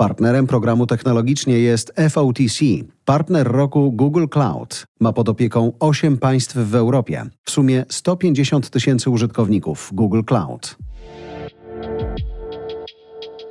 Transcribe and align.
Partnerem 0.00 0.46
programu 0.46 0.86
technologicznie 0.86 1.58
jest 1.58 1.92
FOTC, 2.10 2.60
partner 3.04 3.46
roku 3.46 3.92
Google 3.92 4.26
Cloud. 4.30 4.86
Ma 5.00 5.12
pod 5.12 5.28
opieką 5.28 5.72
8 5.80 6.18
państw 6.18 6.56
w 6.56 6.74
Europie, 6.74 7.26
w 7.44 7.50
sumie 7.50 7.84
150 7.88 8.70
tysięcy 8.70 9.10
użytkowników 9.10 9.90
Google 9.92 10.20
Cloud. 10.22 10.76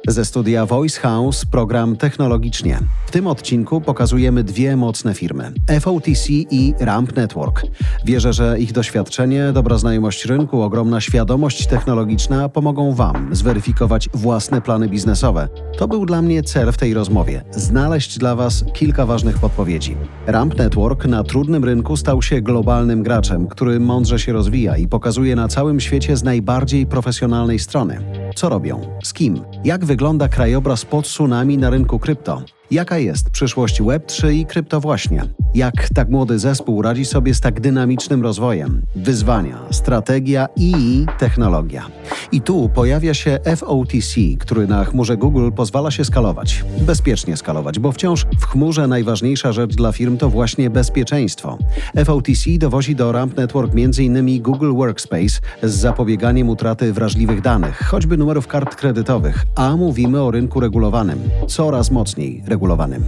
Ze 0.10 0.26
studia 0.26 0.66
Voice 0.66 1.00
House 1.00 1.46
program 1.46 1.96
Technologicznie. 1.96 2.80
W 3.08 3.12
tym 3.12 3.28
odcinku 3.28 3.82
pokazujemy 3.82 4.44
dwie 4.44 4.78
mocne 4.78 5.14
firmy: 5.14 5.52
FOTC 5.82 6.30
i 6.30 6.74
Ramp 6.80 7.16
Network. 7.16 7.64
Wierzę, 8.06 8.34
że 8.34 8.60
ich 8.60 8.72
doświadczenie, 8.72 9.52
dobra 9.54 9.78
znajomość 9.78 10.26
rynku, 10.26 10.62
ogromna 10.62 11.02
świadomość 11.02 11.68
technologiczna 11.68 12.50
pomogą 12.50 12.94
Wam 12.94 13.36
zweryfikować 13.36 14.10
własne 14.14 14.62
plany 14.62 14.90
biznesowe. 14.90 15.48
To 15.78 15.88
był 15.88 16.06
dla 16.06 16.22
mnie 16.22 16.44
cel 16.44 16.72
w 16.72 16.78
tej 16.78 16.94
rozmowie 16.94 17.44
znaleźć 17.52 18.18
dla 18.18 18.36
Was 18.36 18.66
kilka 18.74 19.06
ważnych 19.06 19.38
podpowiedzi. 19.40 19.98
Ramp 20.28 20.58
Network 20.58 21.06
na 21.06 21.24
trudnym 21.24 21.66
rynku 21.66 21.98
stał 21.98 22.22
się 22.22 22.42
globalnym 22.42 23.04
graczem, 23.04 23.48
który 23.48 23.80
mądrze 23.80 24.20
się 24.20 24.34
rozwija 24.34 24.78
i 24.78 24.88
pokazuje 24.88 25.36
na 25.36 25.48
całym 25.48 25.80
świecie 25.80 26.18
z 26.18 26.24
najbardziej 26.24 26.86
profesjonalnej 26.86 27.60
strony. 27.60 28.00
Co 28.36 28.50
robią? 28.50 28.82
Z 29.04 29.14
kim? 29.14 29.42
Jak 29.64 29.86
wygląda 29.86 29.97
krajobraz 30.30 30.86
po 30.86 31.02
tsunami 31.02 31.58
na 31.58 31.74
rynku 31.74 31.98
krypto? 31.98 32.46
Jaka 32.72 32.98
jest 32.98 33.30
przyszłość 33.30 33.82
Web3 33.82 34.34
i 34.34 34.46
krypto 34.46 34.80
właśnie? 34.80 35.24
Jak 35.56 35.90
tak 35.96 36.10
młody 36.10 36.40
zespół 36.40 36.82
radzi 36.82 37.06
sobie 37.06 37.34
z 37.34 37.42
tak 37.42 37.62
dynamicznym 37.62 38.24
rozwojem? 38.24 38.82
Wyzwania, 38.96 39.60
strategia 39.72 40.48
i 40.56 41.06
technologia. 41.20 41.86
I 42.32 42.42
tu 42.42 42.70
pojawia 42.70 43.14
się 43.14 43.40
FOTC, 43.56 44.16
który 44.40 44.68
na 44.68 44.86
chmurze 44.86 45.18
Google 45.18 45.52
pozwala 45.52 45.92
się 45.92 46.06
skalować. 46.06 46.66
Bezpiecznie 46.82 47.38
skalować, 47.38 47.80
bo 47.80 47.92
wciąż 47.92 48.26
w 48.40 48.46
chmurze 48.46 48.88
najważniejsza 48.88 49.52
rzecz 49.52 49.76
dla 49.76 49.92
firm 49.92 50.18
to 50.18 50.30
właśnie 50.30 50.70
bezpieczeństwo. 50.70 51.58
FOTC 52.06 52.58
dowozi 52.58 52.96
do 52.96 53.12
Ramp 53.12 53.38
Network 53.38 53.72
m.in. 53.76 54.42
Google 54.42 54.74
Workspace 54.74 55.40
z 55.64 55.72
zapobieganiem 55.72 56.50
utraty 56.50 56.94
wrażliwych 56.94 57.42
danych, 57.42 57.80
choćby 57.86 58.18
numerów 58.18 58.48
kart 58.48 58.76
kredytowych, 58.76 59.46
a 59.56 59.76
mówimy 59.76 60.22
o 60.22 60.32
rynku 60.32 60.60
regulowanym, 60.60 61.20
coraz 61.48 61.92
mocniej 61.92 62.38
regulowanym 62.38 62.57
regulowanym. 62.58 63.04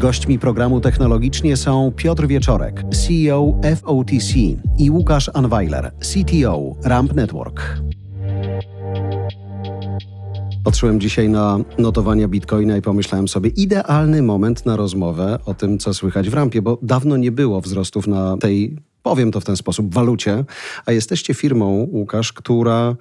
Gośćmi 0.00 0.38
programu 0.38 0.80
technologicznie 0.80 1.56
są 1.56 1.92
Piotr 1.96 2.26
Wieczorek, 2.26 2.82
CEO 2.90 3.60
FOTC 3.76 4.34
i 4.78 4.90
Łukasz 4.90 5.30
Anweiler, 5.34 5.92
CTO 6.00 6.76
Ramp 6.84 7.14
Network. 7.14 7.80
Patrzyłem 10.64 11.00
dzisiaj 11.00 11.28
na 11.28 11.58
notowania 11.78 12.28
Bitcoina 12.28 12.76
i 12.76 12.82
pomyślałem 12.82 13.28
sobie, 13.28 13.50
idealny 13.50 14.22
moment 14.22 14.66
na 14.66 14.76
rozmowę 14.76 15.38
o 15.46 15.54
tym, 15.54 15.78
co 15.78 15.94
słychać 15.94 16.30
w 16.30 16.34
rampie, 16.34 16.62
bo 16.62 16.78
dawno 16.82 17.16
nie 17.16 17.32
było 17.32 17.60
wzrostów 17.60 18.06
na 18.06 18.36
tej, 18.36 18.76
powiem 19.02 19.32
to 19.32 19.40
w 19.40 19.44
ten 19.44 19.56
sposób, 19.56 19.94
walucie, 19.94 20.44
a 20.86 20.92
jesteście 20.92 21.34
firmą, 21.34 21.88
Łukasz, 21.92 22.32
która 22.32 22.96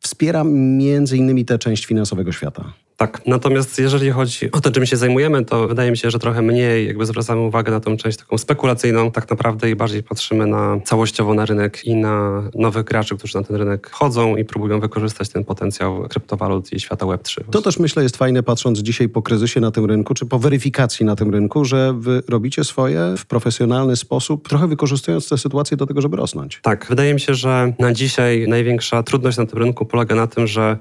wspiera 0.00 0.44
między 0.44 1.16
innymi 1.16 1.44
tę 1.44 1.58
część 1.58 1.86
finansowego 1.86 2.32
świata. 2.32 2.72
Tak, 3.02 3.26
natomiast 3.26 3.78
jeżeli 3.78 4.10
chodzi 4.10 4.52
o 4.52 4.60
to, 4.60 4.70
czym 4.70 4.86
się 4.86 4.96
zajmujemy, 4.96 5.44
to 5.44 5.68
wydaje 5.68 5.90
mi 5.90 5.96
się, 5.96 6.10
że 6.10 6.18
trochę 6.18 6.42
mniej 6.42 6.86
jakby 6.86 7.06
zwracamy 7.06 7.40
uwagę 7.40 7.72
na 7.72 7.80
tą 7.80 7.96
część 7.96 8.18
taką 8.18 8.38
spekulacyjną 8.38 9.10
tak 9.10 9.30
naprawdę 9.30 9.70
i 9.70 9.76
bardziej 9.76 10.02
patrzymy 10.02 10.46
na 10.46 10.80
całościowo 10.84 11.34
na 11.34 11.46
rynek 11.46 11.84
i 11.84 11.94
na 11.94 12.42
nowych 12.54 12.84
graczy, 12.84 13.16
którzy 13.16 13.38
na 13.38 13.44
ten 13.44 13.56
rynek 13.56 13.90
wchodzą 13.90 14.36
i 14.36 14.44
próbują 14.44 14.80
wykorzystać 14.80 15.28
ten 15.28 15.44
potencjał 15.44 16.08
kryptowalut 16.08 16.72
i 16.72 16.80
świata 16.80 17.06
Web3. 17.06 17.40
To 17.50 17.62
też 17.62 17.78
myślę 17.78 18.02
jest 18.02 18.16
fajne 18.16 18.42
patrząc 18.42 18.78
dzisiaj 18.78 19.08
po 19.08 19.22
kryzysie 19.22 19.60
na 19.60 19.70
tym 19.70 19.84
rynku, 19.84 20.14
czy 20.14 20.26
po 20.26 20.38
weryfikacji 20.38 21.06
na 21.06 21.16
tym 21.16 21.30
rynku, 21.30 21.64
że 21.64 21.94
wy 21.98 22.22
robicie 22.28 22.64
swoje 22.64 23.14
w 23.18 23.26
profesjonalny 23.26 23.96
sposób, 23.96 24.48
trochę 24.48 24.68
wykorzystując 24.68 25.28
tę 25.28 25.38
sytuację 25.38 25.76
do 25.76 25.86
tego, 25.86 26.00
żeby 26.00 26.16
rosnąć. 26.16 26.60
Tak, 26.62 26.86
wydaje 26.88 27.14
mi 27.14 27.20
się, 27.20 27.34
że 27.34 27.72
na 27.78 27.92
dzisiaj 27.92 28.48
największa 28.48 29.02
trudność 29.02 29.38
na 29.38 29.46
tym 29.46 29.58
rynku 29.58 29.86
polega 29.86 30.14
na 30.14 30.26
tym, 30.26 30.46
że 30.46 30.78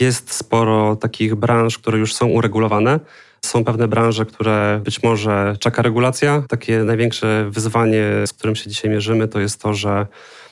jest 0.00 0.32
sporo 0.32 0.96
takich 0.96 1.34
branż, 1.34 1.78
które 1.78 1.98
już 1.98 2.14
są 2.14 2.26
uregulowane. 2.26 3.00
Są 3.44 3.64
pewne 3.64 3.88
branże, 3.88 4.26
które 4.26 4.80
być 4.84 5.02
może 5.02 5.56
czeka 5.60 5.82
regulacja. 5.82 6.42
Takie 6.48 6.84
największe 6.84 7.46
wyzwanie, 7.50 8.04
z 8.26 8.32
którym 8.32 8.56
się 8.56 8.70
dzisiaj 8.70 8.90
mierzymy, 8.90 9.28
to 9.28 9.40
jest 9.40 9.62
to, 9.62 9.74
że 9.74 10.06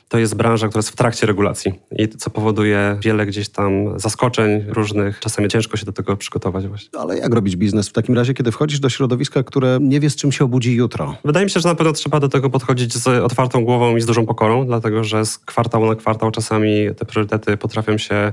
to 0.08 0.18
jest 0.18 0.34
branża, 0.34 0.68
która 0.68 0.78
jest 0.78 0.90
w 0.90 0.96
trakcie 0.96 1.26
regulacji 1.26 1.72
i 1.92 2.08
co 2.08 2.30
powoduje 2.30 2.98
wiele 3.02 3.26
gdzieś 3.26 3.48
tam 3.48 3.98
zaskoczeń 3.98 4.64
różnych. 4.68 5.20
Czasami 5.20 5.48
ciężko 5.48 5.76
się 5.76 5.86
do 5.86 5.92
tego 5.92 6.16
przygotować 6.16 6.66
właśnie. 6.66 6.98
Ale 7.00 7.18
jak 7.18 7.34
robić 7.34 7.56
biznes 7.56 7.88
w 7.88 7.92
takim 7.92 8.14
razie, 8.14 8.34
kiedy 8.34 8.52
wchodzisz 8.52 8.80
do 8.80 8.88
środowiska, 8.88 9.42
które 9.42 9.78
nie 9.80 10.00
wie, 10.00 10.10
z 10.10 10.16
czym 10.16 10.32
się 10.32 10.44
obudzi 10.44 10.74
jutro? 10.74 11.16
Wydaje 11.24 11.46
mi 11.46 11.50
się, 11.50 11.60
że 11.60 11.68
na 11.68 11.74
pewno 11.74 11.92
trzeba 11.92 12.20
do 12.20 12.28
tego 12.28 12.50
podchodzić 12.50 12.94
z 12.94 13.06
otwartą 13.06 13.64
głową 13.64 13.96
i 13.96 14.00
z 14.00 14.06
dużą 14.06 14.26
pokorą, 14.26 14.66
dlatego 14.66 15.04
że 15.04 15.26
z 15.26 15.38
kwartału 15.38 15.86
na 15.86 15.94
kwartał 15.94 16.30
czasami 16.30 16.94
te 16.96 17.04
priorytety 17.04 17.56
potrafią 17.56 17.98
się 17.98 18.32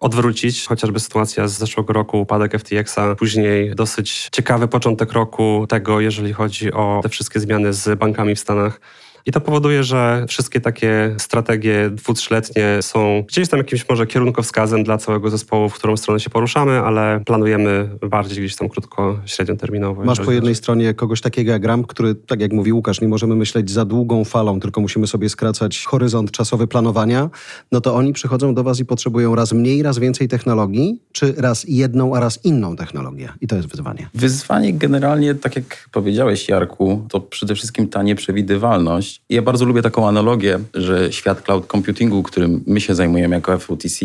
odwrócić. 0.00 0.66
Chociażby 0.66 1.00
sytuacja 1.00 1.48
z 1.48 1.58
zeszłego 1.58 1.92
roku, 1.92 2.20
upadek 2.20 2.52
FTX-a, 2.58 3.14
później 3.14 3.74
dosyć 3.74 4.28
ciekawy 4.32 4.68
początek 4.68 5.12
roku 5.12 5.66
tego, 5.68 6.00
jeżeli 6.00 6.32
chodzi 6.32 6.72
o 6.72 7.00
te 7.02 7.08
wszystkie 7.08 7.40
zmiany 7.40 7.72
z 7.72 7.98
bankami 7.98 8.34
w 8.34 8.40
Stanach. 8.40 8.80
I 9.26 9.32
to 9.32 9.40
powoduje, 9.40 9.84
że 9.84 10.24
wszystkie 10.28 10.60
takie 10.60 11.14
strategie 11.18 11.90
dwu, 11.90 12.14
trzyletnie 12.14 12.78
są 12.80 13.24
gdzieś 13.28 13.48
tam 13.48 13.58
jakimś 13.58 13.88
może 13.88 14.06
kierunkowskazem 14.06 14.84
dla 14.84 14.98
całego 14.98 15.30
zespołu, 15.30 15.68
w 15.68 15.74
którą 15.74 15.96
stronę 15.96 16.20
się 16.20 16.30
poruszamy, 16.30 16.80
ale 16.80 17.20
planujemy 17.26 17.90
bardziej 18.10 18.38
gdzieś 18.44 18.56
tam 18.56 18.68
krótko, 18.68 19.18
średnioterminowo. 19.24 20.04
Masz 20.04 20.20
po 20.20 20.32
jednej 20.32 20.54
stronie 20.54 20.94
kogoś 20.94 21.20
takiego 21.20 21.52
jak 21.52 21.64
Ram, 21.64 21.84
który, 21.84 22.14
tak 22.14 22.40
jak 22.40 22.52
mówi 22.52 22.72
Łukasz, 22.72 23.00
nie 23.00 23.08
możemy 23.08 23.36
myśleć 23.36 23.70
za 23.70 23.84
długą 23.84 24.24
falą, 24.24 24.60
tylko 24.60 24.80
musimy 24.80 25.06
sobie 25.06 25.28
skracać 25.28 25.84
horyzont 25.84 26.30
czasowy 26.30 26.66
planowania, 26.66 27.30
no 27.72 27.80
to 27.80 27.94
oni 27.94 28.12
przychodzą 28.12 28.54
do 28.54 28.64
was 28.64 28.80
i 28.80 28.84
potrzebują 28.84 29.34
raz 29.34 29.52
mniej, 29.52 29.82
raz 29.82 29.98
więcej 29.98 30.28
technologii, 30.28 31.00
czy 31.12 31.34
raz 31.36 31.64
jedną, 31.68 32.14
a 32.16 32.20
raz 32.20 32.44
inną 32.44 32.76
technologię. 32.76 33.32
I 33.40 33.46
to 33.46 33.56
jest 33.56 33.68
wyzwanie. 33.68 34.08
Wyzwanie 34.14 34.72
generalnie, 34.72 35.34
tak 35.34 35.56
jak 35.56 35.88
powiedziałeś 35.92 36.48
Jarku, 36.48 37.06
to 37.10 37.20
przede 37.20 37.54
wszystkim 37.54 37.88
ta 37.88 38.02
nieprzewidywalność, 38.02 39.15
ja 39.30 39.42
bardzo 39.42 39.64
lubię 39.64 39.82
taką 39.82 40.08
analogię, 40.08 40.58
że 40.74 41.12
świat 41.12 41.42
cloud 41.42 41.66
computingu, 41.66 42.22
którym 42.22 42.64
my 42.66 42.80
się 42.80 42.94
zajmujemy 42.94 43.36
jako 43.36 43.58
FUTC, 43.58 43.98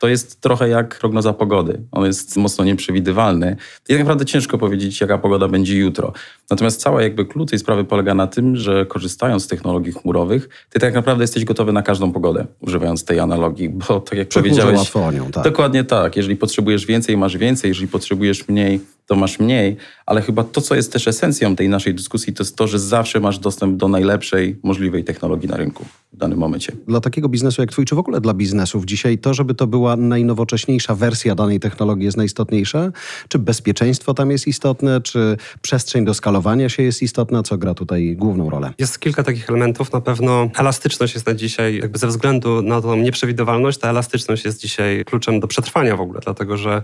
to 0.00 0.08
jest 0.08 0.40
trochę 0.40 0.68
jak 0.68 0.98
prognoza 0.98 1.32
pogody. 1.32 1.80
On 1.92 2.06
jest 2.06 2.36
mocno 2.36 2.64
nieprzewidywalny 2.64 3.56
i 3.88 3.92
tak 3.92 3.98
naprawdę 3.98 4.24
ciężko 4.24 4.58
powiedzieć, 4.58 5.00
jaka 5.00 5.18
pogoda 5.18 5.48
będzie 5.48 5.76
jutro. 5.76 6.12
Natomiast 6.50 6.80
cała 6.80 7.02
jakby 7.02 7.26
klucz 7.26 7.50
tej 7.50 7.58
sprawy 7.58 7.84
polega 7.84 8.14
na 8.14 8.26
tym, 8.26 8.56
że 8.56 8.86
korzystając 8.86 9.44
z 9.44 9.46
technologii 9.46 9.92
chmurowych, 9.92 10.48
ty 10.70 10.80
tak 10.80 10.94
naprawdę 10.94 11.24
jesteś 11.24 11.44
gotowy 11.44 11.72
na 11.72 11.82
każdą 11.82 12.12
pogodę, 12.12 12.46
używając 12.60 13.04
tej 13.04 13.20
analogii, 13.20 13.68
bo 13.68 14.00
tak 14.00 14.18
jak 14.18 14.28
powiedziałeś... 14.28 14.78
Łatwo 14.78 15.06
o 15.06 15.12
nią, 15.12 15.30
tak. 15.30 15.44
Dokładnie 15.44 15.84
tak. 15.84 16.16
Jeżeli 16.16 16.36
potrzebujesz 16.36 16.86
więcej, 16.86 17.16
masz 17.16 17.36
więcej. 17.36 17.68
Jeżeli 17.68 17.88
potrzebujesz 17.88 18.48
mniej, 18.48 18.80
to 19.10 19.16
masz 19.16 19.38
mniej. 19.38 19.76
Ale 20.06 20.22
chyba 20.22 20.44
to, 20.44 20.60
co 20.60 20.74
jest 20.74 20.92
też 20.92 21.08
esencją 21.08 21.56
tej 21.56 21.68
naszej 21.68 21.94
dyskusji, 21.94 22.32
to 22.32 22.42
jest 22.42 22.56
to, 22.56 22.66
że 22.66 22.78
zawsze 22.78 23.20
masz 23.20 23.38
dostęp 23.38 23.76
do 23.76 23.88
najlepszej 23.88 24.56
możliwej 24.62 25.04
technologii 25.04 25.48
na 25.48 25.56
rynku 25.56 25.84
w 26.12 26.16
danym 26.16 26.38
momencie. 26.38 26.72
Dla 26.88 27.00
takiego 27.00 27.28
biznesu 27.28 27.62
jak 27.62 27.70
twój, 27.70 27.84
czy 27.84 27.94
w 27.94 27.98
ogóle 27.98 28.20
dla 28.20 28.34
biznesów 28.34 28.84
dzisiaj, 28.84 29.18
to, 29.18 29.34
żeby 29.34 29.54
to 29.54 29.66
była 29.66 29.96
najnowocześniejsza 29.96 30.94
wersja 30.94 31.34
danej 31.34 31.60
technologii 31.60 32.04
jest 32.04 32.16
najistotniejsze? 32.16 32.92
Czy 33.28 33.38
bezpieczeństwo 33.38 34.14
tam 34.14 34.30
jest 34.30 34.46
istotne? 34.46 35.00
Czy 35.00 35.36
przestrzeń 35.62 36.04
do 36.04 36.14
skalowania 36.14 36.68
się 36.68 36.82
jest 36.82 37.02
istotna? 37.02 37.42
Co 37.42 37.58
gra 37.58 37.74
tutaj 37.74 38.16
główną 38.16 38.50
rolę? 38.50 38.72
Jest 38.78 38.98
kilka 38.98 39.22
takich 39.22 39.48
elementów. 39.48 39.92
Na 39.92 40.00
pewno 40.00 40.50
elastyczność 40.58 41.14
jest 41.14 41.26
na 41.26 41.34
dzisiaj, 41.34 41.76
jakby 41.76 41.98
ze 41.98 42.06
względu 42.06 42.62
na 42.62 42.80
tą 42.80 42.96
nieprzewidywalność, 42.96 43.78
ta 43.78 43.88
elastyczność 43.88 44.44
jest 44.44 44.60
dzisiaj 44.60 45.04
kluczem 45.04 45.40
do 45.40 45.46
przetrwania 45.46 45.96
w 45.96 46.00
ogóle, 46.00 46.20
dlatego 46.24 46.56
że 46.56 46.82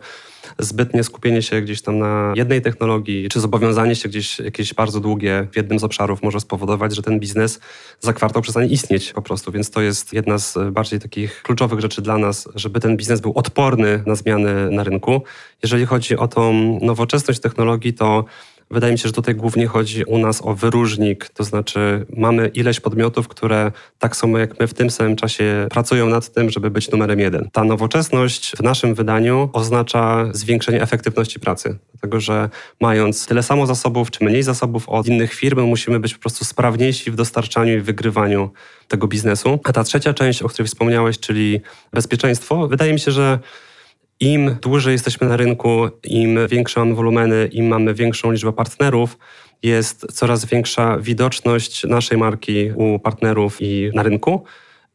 zbytnie 0.59 1.05
skupienie 1.05 1.43
się 1.43 1.63
gdzieś 1.63 1.83
tam 1.83 1.99
na 1.99 2.33
jednej 2.37 2.63
technologii, 2.63 3.29
czy 3.29 3.41
zobowiązanie 3.41 3.97
się 3.97 4.09
gdzieś 4.09 4.39
jakieś 4.39 4.75
bardzo 4.75 5.01
długie 5.01 5.47
w 5.53 5.57
jednym 5.57 5.79
z 5.79 5.85
obszarów 5.85 6.23
może 6.23 6.41
spowodować, 6.41 6.97
że 6.97 7.03
ten 7.03 7.21
biznes 7.21 7.61
za 8.01 8.13
kwartał 8.13 8.43
przestanie 8.43 8.69
istnieć 8.69 9.13
po 9.13 9.23
prostu. 9.23 9.53
Więc 9.53 9.71
to 9.71 9.81
jest 9.81 10.13
jedna 10.13 10.39
z 10.39 10.59
bardziej 10.73 11.01
takich 11.01 11.43
kluczowych 11.43 11.81
rzeczy 11.81 12.03
dla 12.03 12.19
nas, 12.19 12.49
żeby 12.55 12.81
ten 12.81 12.97
biznes 12.97 13.21
był 13.21 13.33
odporny 13.35 14.03
na 14.07 14.15
zmiany 14.15 14.71
na 14.71 14.85
rynku. 14.85 15.23
Jeżeli 15.63 15.87
chodzi 15.87 16.17
o 16.17 16.29
tą 16.29 16.79
nowoczesność 16.83 17.41
technologii, 17.41 17.95
to 17.95 18.25
Wydaje 18.71 18.93
mi 18.93 18.99
się, 18.99 19.09
że 19.09 19.13
tutaj 19.13 19.35
głównie 19.35 19.67
chodzi 19.67 20.05
u 20.05 20.19
nas 20.19 20.43
o 20.45 20.55
wyróżnik, 20.55 21.29
to 21.29 21.45
znaczy 21.45 22.07
mamy 22.17 22.49
ileś 22.49 22.81
podmiotów, 22.81 23.29
które 23.29 23.73
tak 23.99 24.17
samo 24.17 24.39
jak 24.39 24.61
my 24.61 24.67
w 24.67 24.75
tym 24.75 24.91
samym 24.91 25.17
czasie 25.17 25.67
pracują 25.71 26.09
nad 26.09 26.33
tym, 26.33 26.51
żeby 26.51 26.71
być 26.71 26.91
numerem 26.91 27.21
jeden. 27.21 27.51
Ta 27.53 27.65
nowoczesność 27.65 28.53
w 28.57 28.63
naszym 28.63 28.95
wydaniu 28.95 29.51
oznacza 29.53 30.27
zwiększenie 30.33 30.83
efektywności 30.83 31.41
pracy, 31.41 31.79
dlatego 31.93 32.21
że 32.21 32.51
mając 32.81 33.27
tyle 33.27 33.43
samo 33.43 33.67
zasobów 33.67 34.11
czy 34.11 34.25
mniej 34.25 34.43
zasobów 34.43 34.89
od 34.89 35.07
innych 35.07 35.35
firm, 35.35 35.61
musimy 35.61 36.01
być 36.01 36.15
po 36.15 36.21
prostu 36.21 36.45
sprawniejsi 36.45 37.11
w 37.11 37.15
dostarczaniu 37.15 37.77
i 37.77 37.81
wygrywaniu 37.81 38.51
tego 38.89 39.09
biznesu. 39.09 39.59
A 39.65 39.73
ta 39.73 39.85
trzecia 39.85 40.15
część, 40.15 40.43
o 40.43 40.49
której 40.49 40.67
wspomniałeś, 40.67 41.19
czyli 41.19 41.61
bezpieczeństwo, 41.93 42.69
wydaje 42.69 42.93
mi 42.93 43.01
się, 43.01 43.11
że 43.11 43.39
im 44.21 44.57
dłużej 44.63 44.93
jesteśmy 44.93 45.29
na 45.29 45.37
rynku, 45.37 45.89
im 46.05 46.39
większe 46.49 46.81
mamy 46.81 46.95
wolumeny, 46.95 47.49
im 47.53 47.67
mamy 47.67 47.95
większą 47.95 48.33
liczbę 48.33 48.53
partnerów, 48.53 49.19
jest 49.63 50.07
coraz 50.13 50.45
większa 50.45 50.99
widoczność 50.99 51.85
naszej 51.85 52.19
marki 52.19 52.71
u 52.75 52.99
partnerów 52.99 53.57
i 53.61 53.91
na 53.95 54.03
rynku. 54.03 54.45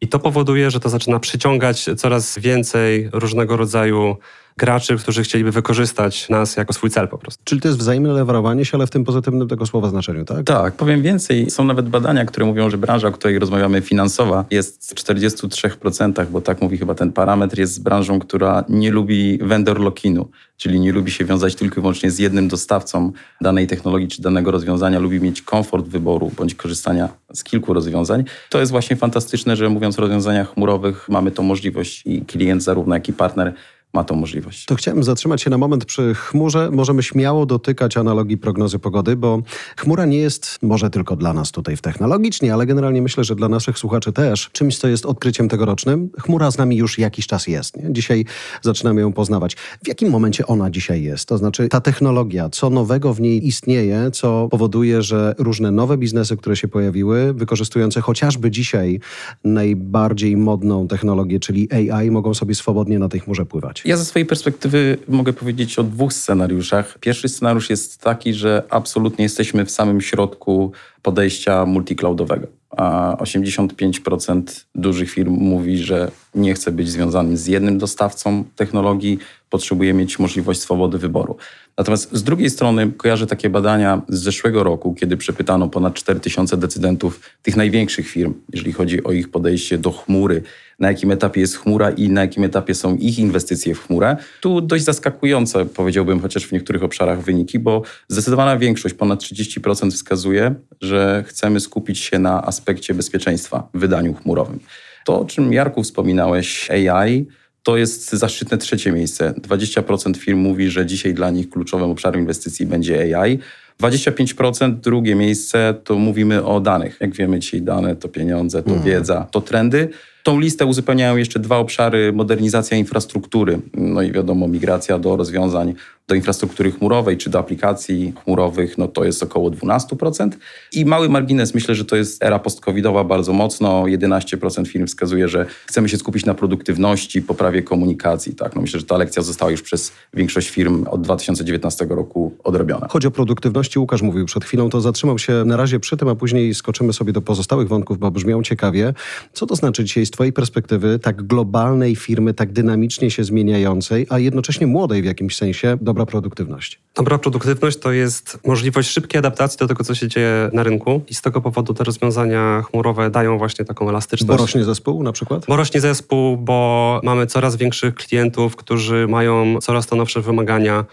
I 0.02 0.08
to 0.08 0.20
powoduje, 0.20 0.72
że 0.72 0.80
to 0.80 0.90
zaczyna 0.90 1.20
przyciągać 1.20 1.90
coraz 1.98 2.40
więcej 2.40 3.10
różnego 3.14 3.58
rodzaju 3.58 4.18
graczy, 4.58 4.98
którzy 4.98 5.24
chcieliby 5.24 5.52
wykorzystać 5.52 6.30
nas 6.30 6.58
jako 6.58 6.74
swój 6.74 6.90
cel 6.90 7.08
po 7.08 7.18
prostu. 7.18 7.44
Czyli 7.44 7.62
to 7.62 7.68
jest 7.68 7.80
wzajemne 7.80 8.14
lewarowanie 8.14 8.66
się, 8.66 8.78
ale 8.78 8.88
w 8.88 8.90
tym 8.90 9.04
pozytywnym 9.04 9.48
tego 9.48 9.66
słowa 9.66 9.90
znaczeniu, 9.90 10.26
tak? 10.26 10.46
Tak, 10.46 10.74
powiem 10.74 11.02
więcej. 11.02 11.50
Są 11.50 11.64
nawet 11.64 11.90
badania, 11.90 12.26
które 12.26 12.46
mówią, 12.46 12.70
że 12.70 12.78
branża, 12.78 13.08
o 13.08 13.12
której 13.12 13.40
rozmawiamy, 13.40 13.82
finansowa, 13.82 14.46
jest 14.52 14.92
w 14.92 14.96
43%, 14.96 16.26
bo 16.26 16.42
tak 16.42 16.62
mówi 16.62 16.78
chyba 16.78 16.96
ten 16.96 17.12
parametr, 17.12 17.60
jest 17.60 17.84
branżą, 17.84 18.20
która 18.20 18.64
nie 18.70 18.92
lubi 18.92 19.38
vendor 19.38 19.80
lock-inu, 19.80 20.26
czyli 20.58 20.80
nie 20.80 20.92
lubi 20.92 21.12
się 21.12 21.26
wiązać 21.26 21.56
tylko 21.56 21.80
i 21.80 21.82
wyłącznie 21.82 22.12
z 22.12 22.20
jednym 22.20 22.48
dostawcą 22.48 23.12
danej 23.42 23.68
technologii 23.68 24.08
czy 24.08 24.22
danego 24.22 24.52
rozwiązania, 24.52 25.00
lubi 25.00 25.20
mieć 25.20 25.42
komfort 25.42 25.86
wyboru 25.88 26.32
bądź 26.38 26.56
korzystania 26.56 27.10
z 27.34 27.44
kilku 27.44 27.74
rozwiązań. 27.74 28.24
To 28.50 28.60
jest 28.60 28.72
właśnie 28.72 28.96
fantastyczne, 28.96 29.56
że 29.56 29.70
mówiąc 29.70 30.00
o 30.00 30.02
rozwiązaniach 30.02 30.54
chmurowych, 30.54 31.10
mamy 31.10 31.32
tą 31.32 31.44
możliwość 31.44 32.02
i 32.06 32.26
klient 32.26 32.64
zarówno 32.64 32.96
jak 32.96 33.10
i 33.10 33.14
partner 33.14 33.54
ma 33.94 34.04
tą 34.04 34.16
możliwość. 34.16 34.66
To 34.66 34.76
chciałem 34.76 35.04
zatrzymać 35.04 35.42
się 35.42 35.50
na 35.50 35.58
moment 35.58 35.86
przy 35.86 36.14
chmurze. 36.16 36.70
Możemy 36.72 37.04
śmiało 37.04 37.46
dotykać 37.46 37.98
analogii 37.98 38.38
prognozy 38.38 38.80
pogody, 38.80 39.16
bo 39.16 39.42
chmura 39.78 40.06
nie 40.06 40.18
jest 40.18 40.60
może 40.62 40.90
tylko 40.90 41.16
dla 41.16 41.34
nas 41.34 41.52
tutaj 41.52 41.78
w 41.78 41.82
technologicznie, 41.82 42.54
ale 42.54 42.66
generalnie 42.66 43.02
myślę, 43.02 43.24
że 43.24 43.36
dla 43.36 43.50
naszych 43.50 43.80
słuchaczy 43.80 44.14
też 44.14 44.50
czymś, 44.52 44.78
co 44.78 44.88
jest 44.88 45.06
odkryciem 45.06 45.50
tegorocznym. 45.50 46.10
Chmura 46.20 46.52
z 46.52 46.58
nami 46.58 46.76
już 46.78 47.00
jakiś 47.00 47.28
czas 47.28 47.48
jest. 47.48 47.78
Nie? 47.78 47.94
Dzisiaj 47.94 48.26
zaczynamy 48.62 49.02
ją 49.02 49.14
poznawać. 49.14 49.56
W 49.84 49.88
jakim 49.88 50.10
momencie 50.10 50.48
ona 50.48 50.70
dzisiaj 50.70 51.04
jest? 51.04 51.26
To 51.26 51.38
znaczy 51.38 51.70
ta 51.70 51.82
technologia, 51.82 52.50
co 52.50 52.70
nowego 52.70 53.14
w 53.14 53.22
niej 53.22 53.48
istnieje, 53.48 54.12
co 54.12 54.48
powoduje, 54.52 55.02
że 55.02 55.36
różne 55.38 55.72
nowe 55.72 55.98
biznesy, 55.98 56.38
które 56.38 56.56
się 56.56 56.68
pojawiły, 56.68 57.34
wykorzystujące 57.34 58.02
chociażby 58.02 58.52
dzisiaj 58.52 59.00
najbardziej 59.44 60.38
modną 60.38 60.88
technologię, 60.88 61.40
czyli 61.40 61.70
AI, 61.72 62.12
mogą 62.12 62.34
sobie 62.34 62.56
swobodnie 62.56 63.00
na 63.00 63.10
tej 63.10 63.20
chmurze 63.20 63.46
pływać. 63.46 63.81
Ja 63.86 63.98
ze 63.98 64.06
swojej 64.06 64.26
perspektywy 64.26 64.98
mogę 65.08 65.34
powiedzieć 65.34 65.80
o 65.80 65.84
dwóch 65.84 66.14
scenariuszach. 66.14 66.98
Pierwszy 67.00 67.30
scenariusz 67.30 67.70
jest 67.70 68.02
taki, 68.02 68.34
że 68.34 68.64
absolutnie 68.70 69.24
jesteśmy 69.24 69.66
w 69.66 69.72
samym 69.72 70.02
środku 70.02 70.72
podejścia 71.02 71.66
multicloudowego. 71.66 72.48
A 72.78 73.16
85% 73.20 74.42
dużych 74.76 75.12
firm 75.12 75.34
mówi, 75.34 75.78
że 75.78 76.12
nie 76.36 76.54
chce 76.54 76.72
być 76.72 76.90
związanym 76.90 77.38
z 77.38 77.48
jednym 77.48 77.78
dostawcą 77.78 78.44
technologii, 78.56 79.20
potrzebuje 79.50 79.94
mieć 79.94 80.20
możliwość 80.20 80.62
swobody 80.62 80.98
wyboru. 80.98 81.38
Natomiast 81.78 82.10
z 82.14 82.24
drugiej 82.24 82.50
strony 82.50 82.92
kojarzę 82.98 83.28
takie 83.28 83.50
badania 83.50 84.02
z 84.10 84.20
zeszłego 84.20 84.64
roku, 84.64 84.94
kiedy 84.94 85.18
przepytano 85.18 85.70
ponad 85.70 85.94
4000 85.94 86.58
decydentów 86.58 87.20
tych 87.42 87.56
największych 87.56 88.08
firm, 88.08 88.34
jeżeli 88.54 88.72
chodzi 88.74 89.04
o 89.04 89.12
ich 89.12 89.32
podejście 89.32 89.78
do 89.78 89.92
chmury, 89.92 90.44
na 90.82 90.88
jakim 90.88 91.12
etapie 91.12 91.42
jest 91.42 91.58
chmura 91.58 91.90
i 91.90 92.10
na 92.10 92.22
jakim 92.22 92.44
etapie 92.44 92.76
są 92.76 92.96
ich 92.96 93.20
inwestycje 93.20 93.76
w 93.76 93.88
chmurę. 93.88 94.18
Tu 94.42 94.62
dość 94.62 94.84
zaskakujące, 94.84 95.66
powiedziałbym, 95.66 96.20
chociaż 96.20 96.46
w 96.46 96.52
niektórych 96.52 96.84
obszarach 96.84 97.22
wyniki, 97.22 97.60
bo 97.60 97.82
zdecydowana 98.08 98.58
większość, 98.58 98.96
ponad 98.96 99.20
30% 99.20 99.92
wskazuje, 99.92 100.56
że 100.82 101.24
chcemy 101.28 101.60
skupić 101.60 102.00
się 102.00 102.20
na 102.20 102.46
aspekcie 102.46 102.94
bezpieczeństwa 102.94 103.70
w 103.74 103.80
wydaniu 103.80 104.14
chmurowym. 104.14 104.60
To, 105.06 105.20
o 105.20 105.26
czym 105.26 105.54
Jarku 105.54 105.84
wspominałeś, 105.84 106.72
AI, 106.72 107.26
to 107.64 107.78
jest 107.78 108.10
zaszczytne 108.12 108.58
trzecie 108.58 108.92
miejsce. 108.92 109.34
20% 109.42 110.18
firm 110.18 110.40
mówi, 110.40 110.70
że 110.70 110.86
dzisiaj 110.86 111.14
dla 111.14 111.30
nich 111.30 111.50
kluczowym 111.50 111.90
obszarem 111.90 112.22
inwestycji 112.22 112.66
będzie 112.66 113.18
AI. 113.18 113.40
25% 113.82 114.74
drugie 114.74 115.16
miejsce 115.16 115.74
to 115.84 115.96
mówimy 115.96 116.44
o 116.44 116.60
danych. 116.60 116.98
Jak 117.00 117.14
wiemy 117.14 117.40
dzisiaj 117.40 117.62
dane 117.62 117.96
to 117.96 118.10
pieniądze, 118.10 118.64
to 118.64 118.70
mhm. 118.70 118.86
wiedza, 118.86 119.28
to 119.32 119.42
trendy. 119.42 119.90
Tą 120.24 120.40
listę 120.40 120.66
uzupełniają 120.66 121.18
jeszcze 121.18 121.40
dwa 121.40 121.58
obszary: 121.58 122.14
modernizacja 122.14 122.78
infrastruktury, 122.78 123.60
no 123.74 124.02
i 124.02 124.12
wiadomo, 124.12 124.48
migracja 124.48 125.00
do 125.00 125.16
rozwiązań 125.16 125.74
do 126.12 126.16
infrastruktury 126.16 126.72
chmurowej 126.72 127.18
czy 127.18 127.30
do 127.30 127.40
aplikacji 127.40 128.14
chmurowych, 128.24 128.78
no 128.78 128.88
to 128.88 129.04
jest 129.04 129.24
około 129.24 129.52
12%. 129.52 130.30
I 130.74 130.86
mały 130.86 131.10
margines, 131.10 131.54
myślę, 131.54 131.76
że 131.76 131.86
to 131.86 131.96
jest 131.96 132.24
era 132.24 132.40
post-covidowa 132.40 133.04
bardzo 133.04 133.34
mocno. 133.34 133.84
11% 133.84 134.68
firm 134.68 134.88
wskazuje, 134.88 135.28
że 135.28 135.46
chcemy 135.66 135.90
się 135.90 135.98
skupić 135.98 136.26
na 136.26 136.34
produktywności, 136.34 137.22
poprawie 137.22 137.64
komunikacji. 137.64 138.36
Tak? 138.36 138.56
No 138.56 138.62
myślę, 138.62 138.80
że 138.80 138.86
ta 138.86 138.98
lekcja 138.98 139.22
została 139.22 139.52
już 139.52 139.62
przez 139.62 139.92
większość 140.14 140.50
firm 140.50 140.86
od 140.90 141.02
2019 141.02 141.88
roku 141.90 142.34
odrobiona. 142.44 142.88
Chodzi 142.90 143.08
o 143.08 143.12
produktywności, 143.12 143.80
Łukasz 143.80 144.02
mówił 144.02 144.26
przed 144.26 144.46
chwilą, 144.46 144.70
to 144.70 144.82
zatrzymał 144.82 145.20
się 145.20 145.44
na 145.46 145.58
razie 145.58 145.80
przy 145.80 145.98
tym, 145.98 146.08
a 146.08 146.16
później 146.16 146.54
skoczymy 146.54 146.94
sobie 146.94 147.14
do 147.14 147.22
pozostałych 147.22 147.68
wątków, 147.68 148.00
bo 148.00 148.12
brzmią 148.12 148.44
ciekawie. 148.44 148.94
Co 149.34 149.46
to 149.46 149.56
znaczy 149.56 149.84
dzisiaj 149.84 150.06
z 150.12 150.14
Twojej 150.14 150.34
perspektywy 150.34 151.00
tak 151.00 151.24
globalnej 151.24 151.96
firmy, 151.96 152.34
tak 152.34 152.52
dynamicznie 152.52 153.12
się 153.12 153.24
zmieniającej, 153.24 154.08
a 154.10 154.20
jednocześnie 154.20 154.68
młodej 154.68 155.02
w 155.02 155.06
jakimś 155.06 155.36
sensie, 155.36 155.78
dobra 155.82 156.06
produktywność? 156.06 156.80
Dobra 156.96 157.18
produktywność 157.18 157.78
to 157.78 157.92
jest 157.92 158.40
możliwość 158.46 158.90
szybkiej 158.90 159.20
adaptacji 159.20 159.58
do 159.58 159.68
tego, 159.68 159.84
co 159.84 159.96
się 159.96 160.08
dzieje 160.08 160.50
na 160.54 160.64
rynku 160.64 161.02
i 161.10 161.14
z 161.14 161.22
tego 161.22 161.42
powodu 161.42 161.74
te 161.74 161.84
rozwiązania 161.84 162.62
chmurowe 162.62 163.10
dają 163.10 163.38
właśnie 163.38 163.66
taką 163.66 163.90
elastyczność. 163.90 164.28
Bo 164.28 164.38
rośnie 164.38 164.64
zespół 164.64 165.04
na 165.04 165.12
przykład? 165.12 165.46
Bo 165.48 165.56
rośnie 165.56 165.82
zespół, 165.82 166.38
bo 166.38 167.00
mamy 167.04 167.28
coraz 167.28 167.56
większych 167.56 167.96
klientów, 167.96 168.56
którzy 168.56 169.08
mają 169.08 169.60
coraz 169.62 169.88
to 169.88 169.96
nowsze 169.96 170.22
wymagania, 170.22 170.86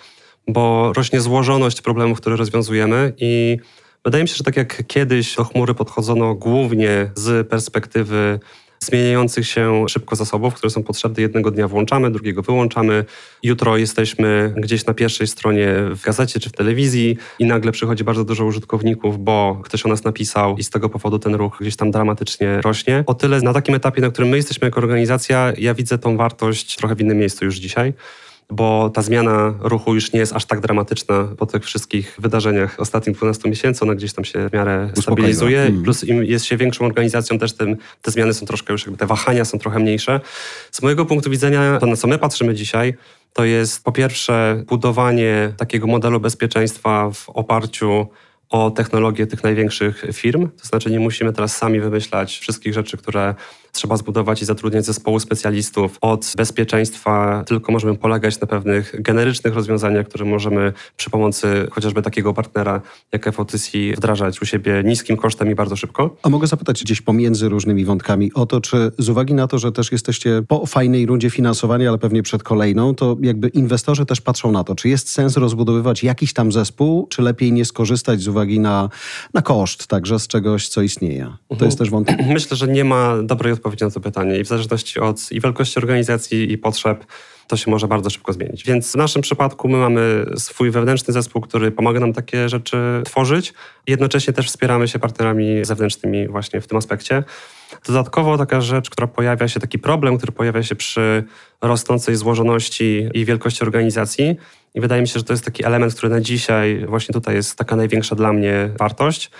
bo 0.48 0.92
rośnie 0.92 1.20
złożoność 1.20 1.82
problemów, 1.82 2.20
które 2.20 2.36
rozwiązujemy 2.36 3.12
i 3.18 3.58
wydaje 4.04 4.24
mi 4.24 4.28
się, 4.28 4.34
że 4.34 4.44
tak 4.44 4.56
jak 4.56 4.86
kiedyś 4.86 5.36
do 5.36 5.44
chmury 5.44 5.74
podchodzono 5.74 6.34
głównie 6.34 7.10
z 7.14 7.48
perspektywy 7.48 8.40
zmieniających 8.80 9.46
się 9.46 9.84
szybko 9.88 10.16
zasobów, 10.16 10.54
które 10.54 10.70
są 10.70 10.82
potrzebne. 10.82 11.22
Jednego 11.22 11.50
dnia 11.50 11.68
włączamy, 11.68 12.10
drugiego 12.10 12.42
wyłączamy. 12.42 13.04
Jutro 13.42 13.76
jesteśmy 13.76 14.54
gdzieś 14.56 14.86
na 14.86 14.94
pierwszej 14.94 15.26
stronie 15.26 15.74
w 15.90 16.02
gazecie 16.02 16.40
czy 16.40 16.50
w 16.50 16.52
telewizji 16.52 17.16
i 17.38 17.44
nagle 17.44 17.72
przychodzi 17.72 18.04
bardzo 18.04 18.24
dużo 18.24 18.44
użytkowników, 18.44 19.24
bo 19.24 19.60
ktoś 19.64 19.86
o 19.86 19.88
nas 19.88 20.04
napisał 20.04 20.56
i 20.56 20.64
z 20.64 20.70
tego 20.70 20.88
powodu 20.88 21.18
ten 21.18 21.34
ruch 21.34 21.56
gdzieś 21.60 21.76
tam 21.76 21.90
dramatycznie 21.90 22.60
rośnie. 22.60 23.04
O 23.06 23.14
tyle 23.14 23.40
na 23.40 23.52
takim 23.52 23.74
etapie, 23.74 24.02
na 24.02 24.10
którym 24.10 24.30
my 24.30 24.36
jesteśmy 24.36 24.66
jako 24.66 24.80
organizacja, 24.80 25.52
ja 25.58 25.74
widzę 25.74 25.98
tą 25.98 26.16
wartość 26.16 26.76
trochę 26.76 26.94
w 26.94 27.00
innym 27.00 27.18
miejscu 27.18 27.44
już 27.44 27.56
dzisiaj 27.56 27.92
bo 28.50 28.90
ta 28.90 29.02
zmiana 29.02 29.54
ruchu 29.60 29.94
już 29.94 30.12
nie 30.12 30.20
jest 30.20 30.32
aż 30.32 30.44
tak 30.44 30.60
dramatyczna 30.60 31.28
po 31.38 31.46
tych 31.46 31.64
wszystkich 31.64 32.16
wydarzeniach 32.18 32.80
ostatnich 32.80 33.16
12 33.16 33.48
miesięcy. 33.48 33.84
Ona 33.84 33.94
gdzieś 33.94 34.12
tam 34.12 34.24
się 34.24 34.48
w 34.48 34.52
miarę 34.52 34.90
stabilizuje. 34.94 35.60
Mm. 35.60 35.82
Plus 35.82 36.04
im 36.04 36.24
jest 36.24 36.44
się 36.44 36.56
większą 36.56 36.86
organizacją, 36.86 37.38
też 37.38 37.52
tym, 37.52 37.76
te 38.02 38.10
zmiany 38.10 38.34
są 38.34 38.46
troszkę 38.46 38.72
już, 38.72 38.82
jakby 38.82 38.98
te 38.98 39.06
wahania 39.06 39.44
są 39.44 39.58
trochę 39.58 39.78
mniejsze. 39.78 40.20
Z 40.70 40.82
mojego 40.82 41.06
punktu 41.06 41.30
widzenia, 41.30 41.78
to 41.78 41.86
na 41.86 41.96
co 41.96 42.08
my 42.08 42.18
patrzymy 42.18 42.54
dzisiaj, 42.54 42.94
to 43.32 43.44
jest 43.44 43.84
po 43.84 43.92
pierwsze 43.92 44.62
budowanie 44.66 45.52
takiego 45.56 45.86
modelu 45.86 46.20
bezpieczeństwa 46.20 47.10
w 47.10 47.28
oparciu 47.28 48.06
o 48.48 48.70
technologię 48.70 49.26
tych 49.26 49.44
największych 49.44 50.04
firm. 50.12 50.48
To 50.62 50.68
znaczy 50.68 50.90
nie 50.90 51.00
musimy 51.00 51.32
teraz 51.32 51.56
sami 51.56 51.80
wymyślać 51.80 52.38
wszystkich 52.38 52.74
rzeczy, 52.74 52.96
które 52.96 53.34
trzeba 53.72 53.96
zbudować 53.96 54.42
i 54.42 54.44
zatrudniać 54.44 54.86
zespołu 54.86 55.20
specjalistów. 55.20 55.98
Od 56.00 56.32
bezpieczeństwa 56.36 57.44
tylko 57.46 57.72
możemy 57.72 57.94
polegać 57.94 58.40
na 58.40 58.46
pewnych 58.46 59.02
generycznych 59.02 59.54
rozwiązaniach, 59.54 60.08
które 60.08 60.24
możemy 60.24 60.72
przy 60.96 61.10
pomocy 61.10 61.68
chociażby 61.70 62.02
takiego 62.02 62.34
partnera 62.34 62.80
jak 63.12 63.34
FOTC 63.34 63.70
wdrażać 63.96 64.42
u 64.42 64.46
siebie 64.46 64.82
niskim 64.84 65.16
kosztem 65.16 65.50
i 65.50 65.54
bardzo 65.54 65.76
szybko. 65.76 66.16
A 66.22 66.28
mogę 66.28 66.46
zapytać 66.46 66.84
gdzieś 66.84 67.00
pomiędzy 67.00 67.48
różnymi 67.48 67.84
wątkami 67.84 68.32
o 68.34 68.46
to, 68.46 68.60
czy 68.60 68.92
z 68.98 69.08
uwagi 69.08 69.34
na 69.34 69.46
to, 69.46 69.58
że 69.58 69.72
też 69.72 69.92
jesteście 69.92 70.42
po 70.48 70.66
fajnej 70.66 71.06
rundzie 71.06 71.30
finansowania, 71.30 71.88
ale 71.88 71.98
pewnie 71.98 72.22
przed 72.22 72.42
kolejną, 72.42 72.94
to 72.94 73.16
jakby 73.20 73.48
inwestorzy 73.48 74.06
też 74.06 74.20
patrzą 74.20 74.52
na 74.52 74.64
to, 74.64 74.74
czy 74.74 74.88
jest 74.88 75.10
sens 75.10 75.36
rozbudowywać 75.36 76.04
jakiś 76.04 76.32
tam 76.32 76.52
zespół, 76.52 77.06
czy 77.06 77.22
lepiej 77.22 77.52
nie 77.52 77.64
skorzystać 77.64 78.20
z 78.20 78.28
uwagi 78.28 78.60
na, 78.60 78.88
na 79.34 79.42
koszt 79.42 79.86
także 79.86 80.18
z 80.18 80.26
czegoś, 80.26 80.68
co 80.68 80.82
istnieje. 80.82 81.24
To 81.24 81.54
mhm. 81.54 81.68
jest 81.68 81.78
też 81.78 81.90
wątek. 81.90 82.18
Myślę, 82.36 82.56
że 82.56 82.68
nie 82.68 82.84
ma 82.84 83.22
dobrej 83.22 83.52
odpowiedzi 83.58 83.84
na 83.84 83.90
to 83.90 84.00
pytanie 84.00 84.38
i 84.38 84.44
w 84.44 84.46
zależności 84.46 85.00
od 85.00 85.32
i 85.32 85.40
wielkości 85.40 85.78
organizacji 85.78 86.52
i 86.52 86.58
potrzeb 86.58 87.04
to 87.48 87.56
się 87.56 87.70
może 87.70 87.88
bardzo 87.88 88.10
szybko 88.10 88.32
zmienić. 88.32 88.64
Więc 88.64 88.92
w 88.92 88.94
naszym 88.94 89.22
przypadku 89.22 89.68
my 89.68 89.78
mamy 89.78 90.26
swój 90.36 90.70
wewnętrzny 90.70 91.14
zespół, 91.14 91.42
który 91.42 91.70
pomaga 91.70 92.00
nam 92.00 92.12
takie 92.12 92.48
rzeczy 92.48 93.02
tworzyć. 93.04 93.54
Jednocześnie 93.86 94.32
też 94.32 94.46
wspieramy 94.46 94.88
się 94.88 94.98
partnerami 94.98 95.64
zewnętrznymi 95.64 96.28
właśnie 96.28 96.60
w 96.60 96.66
tym 96.66 96.78
aspekcie. 96.78 97.24
Dodatkowo 97.86 98.38
taka 98.38 98.60
rzecz, 98.60 98.90
która 98.90 99.06
pojawia 99.06 99.48
się, 99.48 99.60
taki 99.60 99.78
problem, 99.78 100.16
który 100.16 100.32
pojawia 100.32 100.62
się 100.62 100.74
przy 100.74 101.24
rosnącej 101.62 102.16
złożoności 102.16 103.08
i 103.14 103.24
wielkości 103.24 103.62
organizacji. 103.62 104.36
I 104.74 104.80
wydaje 104.80 105.02
mi 105.02 105.08
się, 105.08 105.18
że 105.18 105.24
to 105.24 105.32
jest 105.32 105.44
taki 105.44 105.64
element, 105.64 105.94
który 105.94 106.10
na 106.10 106.20
dzisiaj 106.20 106.86
właśnie 106.86 107.12
tutaj 107.12 107.34
jest 107.34 107.58
taka 107.58 107.76
największa 107.76 108.14
dla 108.14 108.32
mnie 108.32 108.70
wartość 108.78 109.30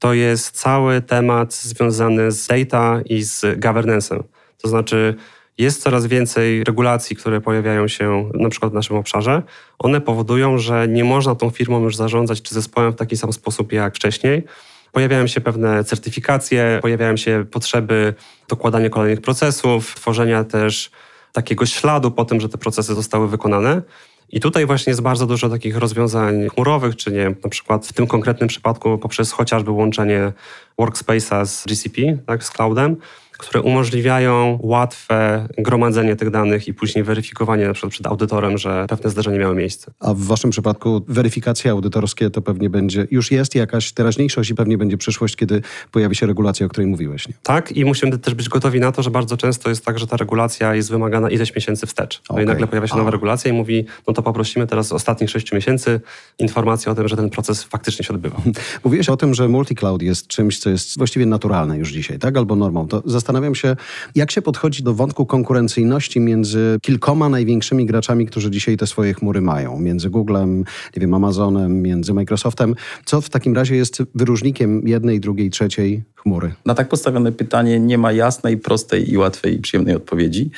to 0.00 0.14
jest 0.14 0.56
cały 0.56 1.02
temat 1.02 1.54
związany 1.54 2.32
z 2.32 2.46
data 2.46 3.00
i 3.04 3.22
z 3.22 3.40
governance'em. 3.60 4.22
To 4.62 4.68
znaczy, 4.68 5.14
jest 5.58 5.82
coraz 5.82 6.06
więcej 6.06 6.64
regulacji, 6.64 7.16
które 7.16 7.40
pojawiają 7.40 7.88
się 7.88 8.30
na 8.34 8.48
przykład 8.48 8.72
w 8.72 8.74
naszym 8.74 8.96
obszarze. 8.96 9.42
One 9.78 10.00
powodują, 10.00 10.58
że 10.58 10.88
nie 10.88 11.04
można 11.04 11.34
tą 11.34 11.50
firmą 11.50 11.82
już 11.82 11.96
zarządzać 11.96 12.42
czy 12.42 12.54
zespołem 12.54 12.92
w 12.92 12.96
taki 12.96 13.16
sam 13.16 13.32
sposób 13.32 13.72
jak 13.72 13.96
wcześniej. 13.96 14.44
Pojawiają 14.92 15.26
się 15.26 15.40
pewne 15.40 15.84
certyfikacje, 15.84 16.78
pojawiają 16.82 17.16
się 17.16 17.44
potrzeby 17.50 18.14
dokładania 18.48 18.90
kolejnych 18.90 19.20
procesów, 19.20 19.94
tworzenia 19.94 20.44
też 20.44 20.90
takiego 21.32 21.66
śladu 21.66 22.10
po 22.10 22.24
tym, 22.24 22.40
że 22.40 22.48
te 22.48 22.58
procesy 22.58 22.94
zostały 22.94 23.28
wykonane. 23.28 23.82
I 24.32 24.40
tutaj 24.40 24.66
właśnie 24.66 24.90
jest 24.90 25.02
bardzo 25.02 25.26
dużo 25.26 25.48
takich 25.48 25.76
rozwiązań 25.76 26.48
chmurowych, 26.48 26.96
czy 26.96 27.12
nie, 27.12 27.34
na 27.44 27.50
przykład 27.50 27.86
w 27.86 27.92
tym 27.92 28.06
konkretnym 28.06 28.48
przypadku 28.48 28.98
poprzez 28.98 29.32
chociażby 29.32 29.70
łączenie 29.70 30.32
Workspace'a 30.78 31.46
z 31.46 31.66
GCP, 31.66 32.18
tak, 32.26 32.44
z 32.44 32.50
cloudem, 32.50 32.96
które 33.40 33.62
umożliwiają 33.62 34.58
łatwe 34.62 35.48
gromadzenie 35.58 36.16
tych 36.16 36.30
danych 36.30 36.68
i 36.68 36.74
później 36.74 37.04
weryfikowanie 37.04 37.66
na 37.66 37.72
przykład 37.72 37.92
przed 37.92 38.06
audytorem, 38.06 38.58
że 38.58 38.86
pewne 38.88 39.10
zdarzenie 39.10 39.38
miało 39.38 39.54
miejsce. 39.54 39.92
A 40.00 40.14
w 40.14 40.20
waszym 40.20 40.50
przypadku 40.50 41.02
weryfikacje 41.08 41.70
audytorskie 41.70 42.30
to 42.30 42.42
pewnie 42.42 42.70
będzie, 42.70 43.06
już 43.10 43.30
jest 43.30 43.54
jakaś 43.54 43.92
teraźniejszość 43.92 44.50
i 44.50 44.54
pewnie 44.54 44.78
będzie 44.78 44.96
przyszłość, 44.96 45.36
kiedy 45.36 45.62
pojawi 45.90 46.16
się 46.16 46.26
regulacja, 46.26 46.66
o 46.66 46.68
której 46.68 46.86
mówiłeś. 46.86 47.28
Nie? 47.28 47.34
Tak 47.42 47.72
i 47.72 47.84
musimy 47.84 48.18
też 48.18 48.34
być 48.34 48.48
gotowi 48.48 48.80
na 48.80 48.92
to, 48.92 49.02
że 49.02 49.10
bardzo 49.10 49.36
często 49.36 49.68
jest 49.68 49.84
tak, 49.84 49.98
że 49.98 50.06
ta 50.06 50.16
regulacja 50.16 50.74
jest 50.74 50.90
wymagana 50.90 51.30
ileś 51.30 51.54
miesięcy 51.54 51.86
wstecz. 51.86 52.22
No 52.30 52.34
okay. 52.34 52.44
i 52.44 52.46
nagle 52.46 52.66
pojawia 52.66 52.88
się 52.88 52.96
nowa 52.96 53.10
regulacja 53.10 53.50
i 53.50 53.54
mówi, 53.54 53.84
no 54.08 54.14
to 54.14 54.22
poprosimy 54.22 54.66
teraz 54.66 54.86
z 54.86 54.92
ostatnich 54.92 55.30
sześciu 55.30 55.56
miesięcy 55.56 56.00
informację 56.38 56.92
o 56.92 56.94
tym, 56.94 57.08
że 57.08 57.16
ten 57.16 57.30
proces 57.30 57.62
faktycznie 57.62 58.04
się 58.04 58.14
odbywa. 58.14 58.40
Mówiłeś 58.84 59.08
o 59.08 59.16
tym, 59.16 59.34
że 59.34 59.48
multi-cloud 59.48 60.02
jest 60.02 60.26
czymś, 60.26 60.58
co 60.58 60.70
jest 60.70 60.98
właściwie 60.98 61.26
naturalne 61.26 61.78
już 61.78 61.92
dzisiaj, 61.92 62.18
tak? 62.18 62.36
Albo 62.36 62.56
normą. 62.56 62.88
To 62.88 63.02
zastanawiam 63.30 63.54
się, 63.54 63.76
jak 64.14 64.30
się 64.30 64.42
podchodzi 64.42 64.82
do 64.82 64.94
wątku 64.94 65.26
konkurencyjności 65.26 66.20
między 66.20 66.78
kilkoma 66.82 67.28
największymi 67.28 67.86
graczami, 67.86 68.26
którzy 68.26 68.50
dzisiaj 68.50 68.76
te 68.76 68.86
swoje 68.86 69.14
chmury 69.14 69.40
mają. 69.40 69.80
Między 69.80 70.10
Googlem, 70.10 70.58
nie 70.96 71.00
wiem, 71.00 71.14
Amazonem, 71.14 71.82
między 71.82 72.14
Microsoftem. 72.14 72.74
Co 73.04 73.20
w 73.20 73.28
takim 73.28 73.54
razie 73.54 73.76
jest 73.76 74.02
wyróżnikiem 74.14 74.88
jednej, 74.88 75.20
drugiej, 75.20 75.50
trzeciej 75.50 76.02
chmury? 76.16 76.52
Na 76.66 76.74
tak 76.74 76.88
postawione 76.88 77.32
pytanie 77.32 77.80
nie 77.80 77.98
ma 77.98 78.12
jasnej, 78.12 78.58
prostej 78.58 79.12
i 79.12 79.16
łatwej, 79.16 79.58
przyjemnej 79.58 79.96
odpowiedzi. 79.96 80.50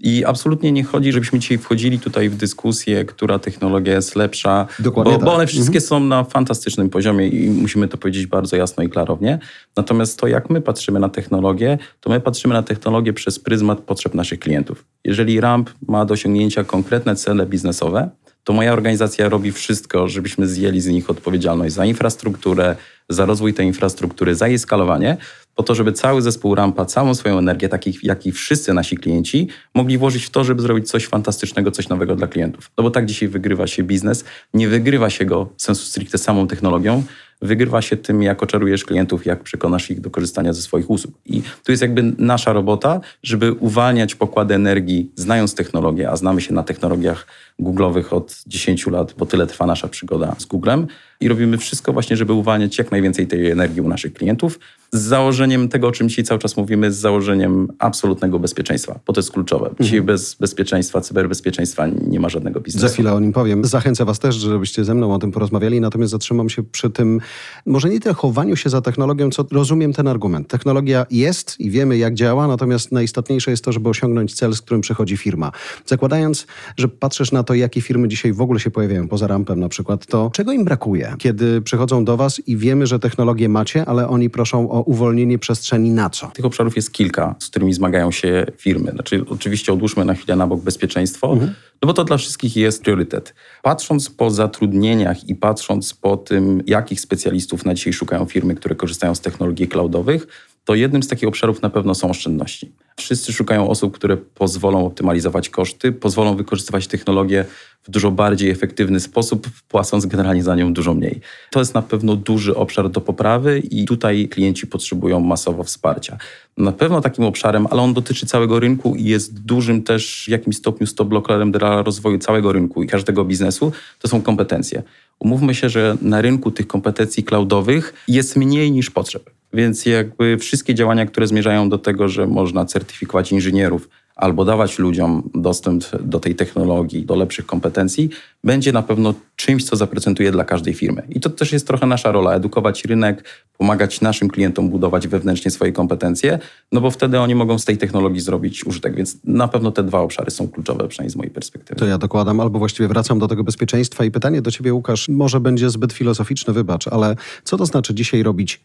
I 0.00 0.24
absolutnie 0.24 0.72
nie 0.72 0.84
chodzi, 0.84 1.12
żebyśmy 1.12 1.38
dzisiaj 1.38 1.58
wchodzili 1.58 1.98
tutaj 1.98 2.28
w 2.28 2.36
dyskusję, 2.36 3.04
która 3.04 3.38
technologia 3.38 3.94
jest 3.94 4.16
lepsza, 4.16 4.66
Dokładnie 4.78 5.12
bo, 5.12 5.18
tak. 5.18 5.26
bo 5.26 5.34
one 5.34 5.46
wszystkie 5.46 5.78
mhm. 5.78 5.88
są 5.88 6.00
na 6.00 6.24
fantastycznym 6.24 6.90
poziomie 6.90 7.28
i 7.28 7.50
musimy 7.50 7.88
to 7.88 7.96
powiedzieć 7.98 8.26
bardzo 8.26 8.56
jasno 8.56 8.82
i 8.84 8.88
klarownie. 8.88 9.38
Natomiast 9.76 10.20
to, 10.20 10.26
jak 10.26 10.50
my 10.50 10.60
patrzymy 10.60 11.00
na 11.00 11.08
technologię, 11.08 11.78
to 12.00 12.10
my 12.10 12.20
patrzymy 12.20 12.54
na 12.54 12.62
technologię 12.62 13.12
przez 13.12 13.38
pryzmat 13.38 13.80
potrzeb 13.80 14.14
naszych 14.14 14.40
klientów. 14.40 14.84
Jeżeli 15.04 15.40
RAMP 15.40 15.70
ma 15.88 16.04
do 16.04 16.14
osiągnięcia 16.14 16.64
konkretne 16.64 17.16
cele 17.16 17.46
biznesowe, 17.46 18.10
to 18.50 18.54
moja 18.54 18.72
organizacja 18.72 19.28
robi 19.28 19.52
wszystko, 19.52 20.08
żebyśmy 20.08 20.46
zjęli 20.46 20.80
z 20.80 20.86
nich 20.86 21.10
odpowiedzialność 21.10 21.74
za 21.74 21.84
infrastrukturę, 21.84 22.76
za 23.08 23.26
rozwój 23.26 23.54
tej 23.54 23.66
infrastruktury, 23.66 24.34
za 24.34 24.48
jej 24.48 24.58
skalowanie, 24.58 25.16
po 25.54 25.62
to, 25.62 25.74
żeby 25.74 25.92
cały 25.92 26.22
zespół 26.22 26.54
Rampa, 26.54 26.84
całą 26.84 27.14
swoją 27.14 27.38
energię, 27.38 27.68
takich 27.68 28.04
jak 28.04 28.26
i 28.26 28.32
wszyscy 28.32 28.74
nasi 28.74 28.96
klienci, 28.96 29.48
mogli 29.74 29.98
włożyć 29.98 30.24
w 30.24 30.30
to, 30.30 30.44
żeby 30.44 30.62
zrobić 30.62 30.88
coś 30.88 31.06
fantastycznego, 31.06 31.70
coś 31.70 31.88
nowego 31.88 32.16
dla 32.16 32.26
klientów. 32.26 32.70
No 32.78 32.84
bo 32.84 32.90
tak 32.90 33.06
dzisiaj 33.06 33.28
wygrywa 33.28 33.66
się 33.66 33.82
biznes. 33.82 34.24
Nie 34.54 34.68
wygrywa 34.68 35.10
się 35.10 35.24
go 35.24 35.48
sensu 35.56 35.84
stricte 35.84 36.18
samą 36.18 36.46
technologią, 36.46 37.02
wygrywa 37.42 37.82
się 37.82 37.96
tym, 37.96 38.22
jak 38.22 38.42
oczarujesz 38.42 38.84
klientów, 38.84 39.26
jak 39.26 39.42
przekonasz 39.42 39.90
ich 39.90 40.00
do 40.00 40.10
korzystania 40.10 40.52
ze 40.52 40.62
swoich 40.62 40.90
usług. 40.90 41.14
I 41.26 41.42
tu 41.64 41.72
jest 41.72 41.82
jakby 41.82 42.02
nasza 42.18 42.52
robota, 42.52 43.00
żeby 43.22 43.52
uwalniać 43.52 44.14
pokłady 44.14 44.54
energii, 44.54 45.10
znając 45.14 45.54
technologię, 45.54 46.10
a 46.10 46.16
znamy 46.16 46.40
się 46.40 46.54
na 46.54 46.62
technologiach 46.62 47.26
Google'owych 47.60 48.14
od 48.14 48.42
10 48.46 48.86
lat, 48.86 49.14
bo 49.18 49.26
tyle 49.26 49.46
trwa 49.46 49.66
nasza 49.66 49.88
przygoda 49.88 50.36
z 50.38 50.44
Googlem. 50.44 50.86
I 51.20 51.28
robimy 51.28 51.58
wszystko 51.58 51.92
właśnie, 51.92 52.16
żeby 52.16 52.32
uwalniać 52.32 52.78
jak 52.78 52.90
najwięcej 52.90 53.26
tej 53.26 53.50
energii 53.50 53.80
u 53.80 53.88
naszych 53.88 54.12
klientów, 54.12 54.58
z 54.92 55.00
założeniem 55.00 55.68
tego, 55.68 55.88
o 55.88 55.92
czym 55.92 56.08
dzisiaj 56.08 56.24
cały 56.24 56.40
czas 56.40 56.56
mówimy, 56.56 56.92
z 56.92 56.96
założeniem 56.96 57.68
absolutnego 57.78 58.38
bezpieczeństwa, 58.38 59.00
bo 59.06 59.12
to 59.12 59.18
jest 59.18 59.32
kluczowe. 59.32 59.70
Dzisiaj 59.80 59.98
mhm. 59.98 60.06
bez 60.06 60.34
bezpieczeństwa, 60.34 61.00
cyberbezpieczeństwa 61.00 61.86
nie 61.86 62.20
ma 62.20 62.28
żadnego 62.28 62.60
biznesu. 62.60 62.86
Za 62.86 62.92
chwilę 62.92 63.12
o 63.12 63.20
nim 63.20 63.32
powiem. 63.32 63.64
Zachęcę 63.64 64.04
Was 64.04 64.18
też, 64.18 64.34
żebyście 64.34 64.84
ze 64.84 64.94
mną 64.94 65.14
o 65.14 65.18
tym 65.18 65.32
porozmawiali, 65.32 65.80
natomiast 65.80 66.10
zatrzymam 66.10 66.48
się 66.48 66.62
przy 66.62 66.90
tym, 66.90 67.20
może 67.66 67.88
nie 67.88 68.00
tyle 68.00 68.14
chowaniu 68.14 68.56
się 68.56 68.70
za 68.70 68.80
technologią, 68.80 69.30
co 69.30 69.44
rozumiem 69.52 69.92
ten 69.92 70.08
argument. 70.08 70.48
Technologia 70.48 71.06
jest 71.10 71.60
i 71.60 71.70
wiemy, 71.70 71.98
jak 71.98 72.14
działa, 72.14 72.48
natomiast 72.48 72.92
najistotniejsze 72.92 73.50
jest 73.50 73.64
to, 73.64 73.72
żeby 73.72 73.88
osiągnąć 73.88 74.34
cel, 74.34 74.54
z 74.54 74.60
którym 74.60 74.80
przychodzi 74.80 75.16
firma. 75.16 75.52
Zakładając, 75.86 76.46
że 76.76 76.88
patrzysz 76.88 77.32
na 77.32 77.42
to, 77.42 77.54
jakie 77.54 77.80
firmy 77.80 78.08
dzisiaj 78.08 78.32
w 78.32 78.40
ogóle 78.40 78.60
się 78.60 78.70
pojawiają 78.70 79.08
poza 79.08 79.26
rampem 79.26 79.60
na 79.60 79.68
przykład, 79.68 80.06
to 80.06 80.30
czego 80.32 80.52
im 80.52 80.64
brakuje, 80.64 81.09
kiedy 81.18 81.62
przychodzą 81.62 82.04
do 82.04 82.16
Was 82.16 82.42
i 82.48 82.56
wiemy, 82.56 82.86
że 82.86 82.98
technologię 82.98 83.48
macie, 83.48 83.84
ale 83.86 84.08
oni 84.08 84.30
proszą 84.30 84.70
o 84.70 84.82
uwolnienie 84.82 85.38
przestrzeni 85.38 85.90
na 85.90 86.10
co? 86.10 86.26
Tych 86.26 86.44
obszarów 86.44 86.76
jest 86.76 86.92
kilka, 86.92 87.34
z 87.38 87.48
którymi 87.48 87.74
zmagają 87.74 88.10
się 88.10 88.46
firmy. 88.56 88.90
Znaczy, 88.90 89.24
oczywiście 89.28 89.72
odłóżmy 89.72 90.04
na 90.04 90.14
chwilę 90.14 90.36
na 90.36 90.46
bok 90.46 90.60
bezpieczeństwo, 90.60 91.32
mhm. 91.32 91.54
no 91.82 91.86
bo 91.86 91.92
to 91.92 92.04
dla 92.04 92.16
wszystkich 92.16 92.56
jest 92.56 92.82
priorytet. 92.82 93.34
Patrząc 93.62 94.10
po 94.10 94.30
zatrudnieniach 94.30 95.28
i 95.28 95.34
patrząc 95.34 95.94
po 95.94 96.16
tym, 96.16 96.62
jakich 96.66 97.00
specjalistów 97.00 97.64
na 97.64 97.74
dzisiaj 97.74 97.92
szukają 97.92 98.24
firmy, 98.24 98.54
które 98.54 98.74
korzystają 98.74 99.14
z 99.14 99.20
technologii 99.20 99.68
cloudowych, 99.68 100.26
to 100.70 100.74
jednym 100.74 101.02
z 101.02 101.08
takich 101.08 101.28
obszarów 101.28 101.62
na 101.62 101.70
pewno 101.70 101.94
są 101.94 102.10
oszczędności. 102.10 102.72
Wszyscy 102.96 103.32
szukają 103.32 103.68
osób, 103.68 103.94
które 103.94 104.16
pozwolą 104.16 104.86
optymalizować 104.86 105.48
koszty, 105.48 105.92
pozwolą 105.92 106.36
wykorzystywać 106.36 106.86
technologię 106.86 107.44
w 107.82 107.90
dużo 107.90 108.10
bardziej 108.10 108.50
efektywny 108.50 109.00
sposób, 109.00 109.48
płacąc 109.68 110.06
generalnie 110.06 110.42
za 110.42 110.54
nią 110.54 110.74
dużo 110.74 110.94
mniej. 110.94 111.20
To 111.50 111.58
jest 111.58 111.74
na 111.74 111.82
pewno 111.82 112.16
duży 112.16 112.54
obszar 112.54 112.90
do 112.90 113.00
poprawy 113.00 113.58
i 113.58 113.84
tutaj 113.84 114.28
klienci 114.28 114.66
potrzebują 114.66 115.20
masowo 115.20 115.64
wsparcia. 115.64 116.18
Na 116.56 116.72
pewno 116.72 117.00
takim 117.00 117.24
obszarem, 117.24 117.66
ale 117.70 117.82
on 117.82 117.94
dotyczy 117.94 118.26
całego 118.26 118.60
rynku 118.60 118.94
i 118.96 119.04
jest 119.04 119.40
dużym 119.40 119.82
też 119.82 120.24
w 120.26 120.28
jakimś 120.28 120.56
stopniu 120.56 120.86
stop-blockerem 120.86 121.50
dla 121.50 121.82
rozwoju 121.82 122.18
całego 122.18 122.52
rynku 122.52 122.82
i 122.82 122.86
każdego 122.86 123.24
biznesu, 123.24 123.72
to 123.98 124.08
są 124.08 124.22
kompetencje. 124.22 124.82
Umówmy 125.18 125.54
się, 125.54 125.68
że 125.68 125.96
na 126.02 126.20
rynku 126.20 126.50
tych 126.50 126.66
kompetencji 126.66 127.24
cloudowych 127.24 127.94
jest 128.08 128.36
mniej 128.36 128.72
niż 128.72 128.90
potrzeb. 128.90 129.39
Więc 129.52 129.86
jakby 129.86 130.38
wszystkie 130.38 130.74
działania, 130.74 131.06
które 131.06 131.26
zmierzają 131.26 131.68
do 131.68 131.78
tego, 131.78 132.08
że 132.08 132.26
można 132.26 132.64
certyfikować 132.64 133.32
inżynierów 133.32 133.88
albo 134.16 134.44
dawać 134.44 134.78
ludziom 134.78 135.30
dostęp 135.34 135.84
do 136.00 136.20
tej 136.20 136.34
technologii, 136.34 137.06
do 137.06 137.16
lepszych 137.16 137.46
kompetencji, 137.46 138.10
będzie 138.44 138.72
na 138.72 138.82
pewno 138.82 139.14
czymś, 139.36 139.64
co 139.64 139.76
zaprezentuje 139.76 140.32
dla 140.32 140.44
każdej 140.44 140.74
firmy. 140.74 141.02
I 141.08 141.20
to 141.20 141.30
też 141.30 141.52
jest 141.52 141.66
trochę 141.66 141.86
nasza 141.86 142.12
rola, 142.12 142.34
edukować 142.34 142.84
rynek, 142.84 143.24
pomagać 143.58 144.00
naszym 144.00 144.28
klientom 144.28 144.68
budować 144.68 145.08
wewnętrznie 145.08 145.50
swoje 145.50 145.72
kompetencje, 145.72 146.38
no 146.72 146.80
bo 146.80 146.90
wtedy 146.90 147.20
oni 147.20 147.34
mogą 147.34 147.58
z 147.58 147.64
tej 147.64 147.78
technologii 147.78 148.20
zrobić 148.20 148.66
użytek. 148.66 148.96
Więc 148.96 149.16
na 149.24 149.48
pewno 149.48 149.70
te 149.70 149.82
dwa 149.82 150.00
obszary 150.00 150.30
są 150.30 150.48
kluczowe, 150.48 150.88
przynajmniej 150.88 151.12
z 151.12 151.16
mojej 151.16 151.30
perspektywy. 151.30 151.80
To 151.80 151.86
ja 151.86 151.98
dokładam, 151.98 152.40
albo 152.40 152.58
właściwie 152.58 152.88
wracam 152.88 153.18
do 153.18 153.28
tego 153.28 153.44
bezpieczeństwa 153.44 154.04
i 154.04 154.10
pytanie 154.10 154.42
do 154.42 154.50
ciebie, 154.50 154.74
Łukasz, 154.74 155.08
może 155.08 155.40
będzie 155.40 155.70
zbyt 155.70 155.92
filozoficzne, 155.92 156.52
wybacz, 156.52 156.88
ale 156.88 157.16
co 157.44 157.56
to 157.56 157.66
znaczy 157.66 157.94
dzisiaj 157.94 158.22
robić 158.22 158.60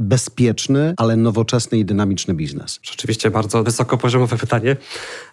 bezpieczny, 0.00 0.94
ale 0.96 1.16
nowoczesny 1.16 1.78
i 1.78 1.84
dynamiczny 1.84 2.34
biznes? 2.34 2.80
Rzeczywiście 2.82 3.30
bardzo 3.30 3.62
wysokopoziomowe 3.62 4.36
pytanie. 4.36 4.76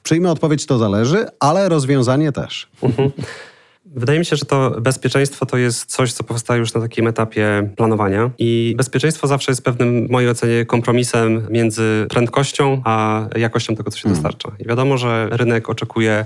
Przyjmę 0.04 0.32
odpowiedź, 0.32 0.66
to 0.66 0.78
zależy, 0.78 1.26
ale 1.40 1.70
rozwiązanie 1.70 2.32
też. 2.32 2.68
Mhm. 2.84 3.12
Wydaje 3.86 4.20
mi 4.20 4.26
się, 4.26 4.36
że 4.36 4.46
to 4.46 4.82
bezpieczeństwo 4.82 5.46
to 5.46 5.58
jest 5.58 5.92
coś, 5.92 6.14
co 6.14 6.24
powstaje 6.24 6.60
już 6.60 6.74
na 6.74 6.82
takim 6.82 7.08
etapie 7.08 7.70
planowania. 7.76 8.32
I 8.38 8.74
bezpieczeństwo 8.78 9.28
zawsze 9.28 9.52
jest 9.52 9.62
pewnym, 9.62 10.08
w 10.08 10.10
mojej 10.10 10.30
ocenie, 10.30 10.66
kompromisem 10.66 11.48
między 11.50 12.06
prędkością 12.10 12.82
a 12.86 13.26
jakością 13.36 13.76
tego, 13.76 13.92
co 13.92 13.98
się 13.98 14.04
hmm. 14.04 14.24
dostarcza. 14.24 14.52
I 14.60 14.68
wiadomo, 14.68 14.98
że 14.98 15.30
rynek 15.32 15.70
oczekuje 15.70 16.26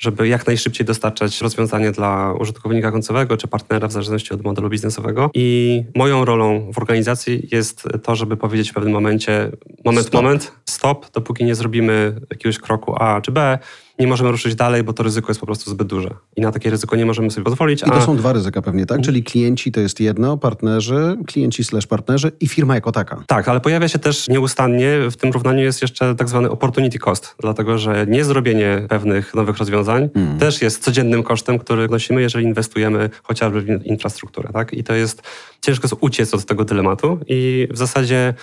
żeby 0.00 0.28
jak 0.28 0.46
najszybciej 0.46 0.86
dostarczać 0.86 1.40
rozwiązanie 1.40 1.92
dla 1.92 2.34
użytkownika 2.40 2.92
końcowego 2.92 3.36
czy 3.36 3.48
partnera 3.48 3.88
w 3.88 3.92
zależności 3.92 4.34
od 4.34 4.42
modelu 4.42 4.68
biznesowego. 4.68 5.30
I 5.34 5.82
moją 5.94 6.24
rolą 6.24 6.72
w 6.72 6.78
organizacji 6.78 7.48
jest 7.52 7.88
to, 8.02 8.16
żeby 8.16 8.36
powiedzieć 8.36 8.70
w 8.70 8.74
pewnym 8.74 8.92
momencie 8.92 9.50
moment, 9.84 10.06
stop. 10.06 10.22
moment, 10.22 10.52
stop, 10.64 11.10
dopóki 11.12 11.44
nie 11.44 11.54
zrobimy 11.54 12.20
jakiegoś 12.30 12.58
kroku 12.58 12.94
A 12.98 13.20
czy 13.20 13.32
B, 13.32 13.58
nie 14.00 14.06
możemy 14.06 14.30
ruszyć 14.30 14.54
dalej, 14.54 14.82
bo 14.82 14.92
to 14.92 15.02
ryzyko 15.02 15.30
jest 15.30 15.40
po 15.40 15.46
prostu 15.46 15.70
zbyt 15.70 15.88
duże. 15.88 16.10
I 16.36 16.40
na 16.40 16.52
takie 16.52 16.70
ryzyko 16.70 16.96
nie 16.96 17.06
możemy 17.06 17.30
sobie 17.30 17.44
pozwolić. 17.44 17.82
I 17.82 17.84
to 17.84 17.94
a... 17.94 18.06
są 18.06 18.16
dwa 18.16 18.32
ryzyka 18.32 18.62
pewnie, 18.62 18.86
tak? 18.86 19.00
Czyli 19.00 19.24
klienci 19.24 19.72
to 19.72 19.80
jest 19.80 20.00
jedno, 20.00 20.36
partnerzy, 20.36 21.16
klienci 21.26 21.64
slash 21.64 21.86
partnerzy 21.86 22.32
i 22.40 22.48
firma 22.48 22.74
jako 22.74 22.92
taka. 22.92 23.24
Tak, 23.26 23.48
ale 23.48 23.60
pojawia 23.60 23.88
się 23.88 23.98
też 23.98 24.28
nieustannie, 24.28 24.98
w 25.10 25.16
tym 25.16 25.30
równaniu 25.30 25.62
jest 25.62 25.82
jeszcze 25.82 26.14
tak 26.14 26.28
zwany 26.28 26.50
opportunity 26.50 26.98
cost, 26.98 27.34
dlatego 27.40 27.78
że 27.78 28.06
niezrobienie 28.08 28.86
pewnych 28.88 29.34
nowych 29.34 29.58
rozwiązań 29.58 30.08
hmm. 30.14 30.38
też 30.38 30.62
jest 30.62 30.82
codziennym 30.82 31.22
kosztem, 31.22 31.58
który 31.58 31.88
nosimy, 31.88 32.20
jeżeli 32.20 32.44
inwestujemy 32.44 33.10
chociażby 33.22 33.60
w 33.60 33.86
infrastrukturę, 33.86 34.48
tak? 34.52 34.72
I 34.72 34.84
to 34.84 34.94
jest, 34.94 35.22
ciężko 35.60 35.84
jest 35.86 35.96
uciec 36.00 36.34
od 36.34 36.44
tego 36.44 36.64
dylematu 36.64 37.18
i 37.28 37.68
w 37.70 37.76
zasadzie 37.76 38.34